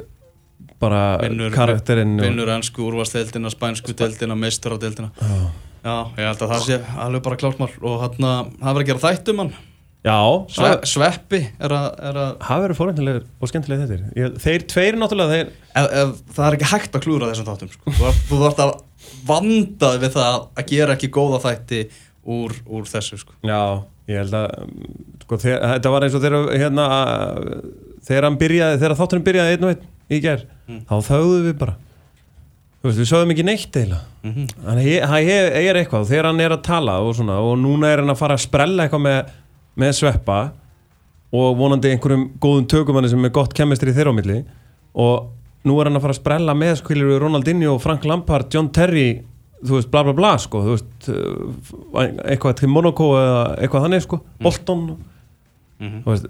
bara 0.82 1.02
vinnur, 1.22 1.52
karakterinn 1.56 2.16
og- 2.20 2.26
vinnur 2.28 2.52
ennsku 2.58 2.86
úrvarsdeildina, 2.90 3.52
spænsku 3.54 3.94
deildina, 3.98 4.38
meistaradeildina 4.38 5.12
Já. 5.22 5.42
Já, 5.82 5.96
ég 6.18 6.26
held 6.28 6.42
að 6.46 6.52
það 6.56 6.64
sé 6.68 6.80
alveg 7.02 7.24
bara 7.26 7.38
klárt 7.42 7.60
mál 7.62 7.70
og 7.82 8.02
hann 8.06 8.18
verður 8.62 8.82
að 8.84 8.90
gera 8.92 9.06
þættum 9.08 9.44
hann 9.46 9.54
Já, 10.02 10.18
Sve, 10.50 10.70
Sveppi 10.90 11.40
er 11.62 11.74
að, 11.78 11.84
er 12.10 12.16
að 12.18 12.30
það 12.42 12.62
verður 12.64 12.78
fórhæntilegur 12.80 13.26
og 13.38 13.50
skemmtilega 13.52 13.84
þetta 13.86 14.14
ég, 14.18 14.38
Þeir 14.42 14.64
tveir 14.72 14.96
náttúrulega 14.98 15.36
þeir, 15.36 15.52
ef, 15.78 15.90
ef, 16.02 16.14
það 16.34 16.46
er 16.48 16.58
ekki 16.58 16.70
hægt 16.72 16.98
að 16.98 17.04
klúra 17.06 17.28
þessum 17.30 17.50
þáttum 17.52 17.70
sko. 17.76 17.94
þú 18.00 18.14
þú 18.32 18.40
þarf 18.42 18.64
að 18.66 18.72
vanda 19.30 19.92
við 20.02 20.16
það 20.16 20.40
að 20.58 20.66
gera 20.74 20.96
ekki 20.98 21.12
góða 21.14 21.42
þætti 21.46 21.84
úr, 22.26 22.56
úr 22.66 22.90
þessu 22.90 23.20
sko. 23.22 23.38
Já, 23.46 23.62
ég 24.10 24.24
held 24.24 24.40
að 24.42 24.50
sko, 25.28 25.40
þeir, 25.46 25.62
þetta 25.76 25.94
var 25.94 26.08
eins 26.08 26.18
og 26.18 26.26
þegar 26.26 26.50
hérna, 26.64 26.88
þegar 28.10 28.98
þátturinn 28.98 29.28
byrjaði 29.30 29.56
einn 29.58 29.68
og 29.70 29.74
einn 29.76 29.88
í 30.12 30.20
ger 30.24 30.48
Mm. 30.72 30.86
þá 30.88 30.96
þögðum 31.04 31.46
við 31.50 31.56
bara 31.60 31.74
veist, 32.86 33.00
við 33.02 33.08
sögðum 33.10 33.32
ekki 33.34 33.44
neitt 33.44 33.76
eiginlega 33.76 34.02
mm 34.24 34.32
-hmm. 34.32 34.48
Að 34.72 34.78
það 35.10 35.66
er 35.68 35.80
eitthvað 35.82 36.08
þegar 36.08 36.26
hann 36.30 36.40
er 36.40 36.54
að 36.56 36.62
tala 36.64 36.94
og 37.02 37.16
svona 37.18 37.40
og 37.44 37.58
núna 37.60 37.90
er 37.92 38.00
hann 38.00 38.14
að 38.14 38.22
fara 38.22 38.38
að 38.38 38.46
sprella 38.46 38.86
eitthvað 38.86 39.02
með, 39.02 39.32
með 39.76 39.92
sveppa 39.98 40.38
og 41.32 41.58
vonandi 41.58 41.92
einhverjum 41.92 42.30
góðum 42.40 42.68
tökumanni 42.68 43.10
sem 43.10 43.26
er 43.26 43.34
gott 43.36 43.54
kemistri 43.54 43.92
þeirra 43.92 44.12
á 44.12 44.20
milli 44.20 44.38
og 44.96 45.28
nú 45.66 45.80
er 45.82 45.90
hann 45.90 45.98
að 46.00 46.02
fara 46.06 46.14
að 46.16 46.22
sprella 46.22 46.54
með 46.54 46.76
skiljur 46.82 47.20
Ronaldinho, 47.22 47.78
Frank 47.80 48.06
Lampard, 48.06 48.48
John 48.54 48.70
Terry 48.72 49.22
þú 49.64 49.76
veist, 49.78 49.92
bla 49.92 50.04
bla 50.04 50.14
bla 50.14 50.38
sko 50.38 50.62
veist, 50.66 51.10
uh, 51.10 52.08
eitthvað 52.26 52.56
til 52.62 52.70
Monaco 52.70 53.12
eða 53.20 53.44
eitthvað 53.60 53.86
þannig 53.88 54.02
sko, 54.08 54.22
Bolton 54.42 54.98
Mm 55.82 56.04
þú 56.06 56.12
veist, 56.14 56.26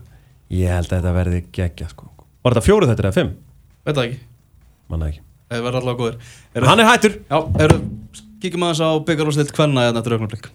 ég 0.49 0.69
held 0.71 0.89
að 0.91 0.97
þetta 0.97 1.13
verði 1.13 1.43
geggja 1.51 1.89
sko 1.89 2.09
Var 2.43 2.53
þetta 2.53 2.65
fjóru 2.65 2.87
þetta 2.87 3.03
eða 3.03 3.13
fimm? 3.13 3.31
Veit 3.85 3.95
það 3.97 4.05
ekki, 4.07 4.19
Manna 4.91 5.09
ekki. 5.11 5.23
Það 5.51 5.65
verður 5.65 5.79
allavega 5.81 5.99
góður. 6.01 6.17
Er, 6.55 6.65
Hann 6.69 6.79
er 6.79 6.87
hættur. 6.87 7.15
Já, 7.27 7.37
eru, 7.65 7.77
kíkjum 8.43 8.63
aðeins 8.67 8.81
á 8.83 8.89
byggarústild 9.07 9.51
hvenna 9.57 9.87
eða 9.89 9.97
þetta 9.99 10.11
er 10.11 10.15
augnablik 10.17 10.47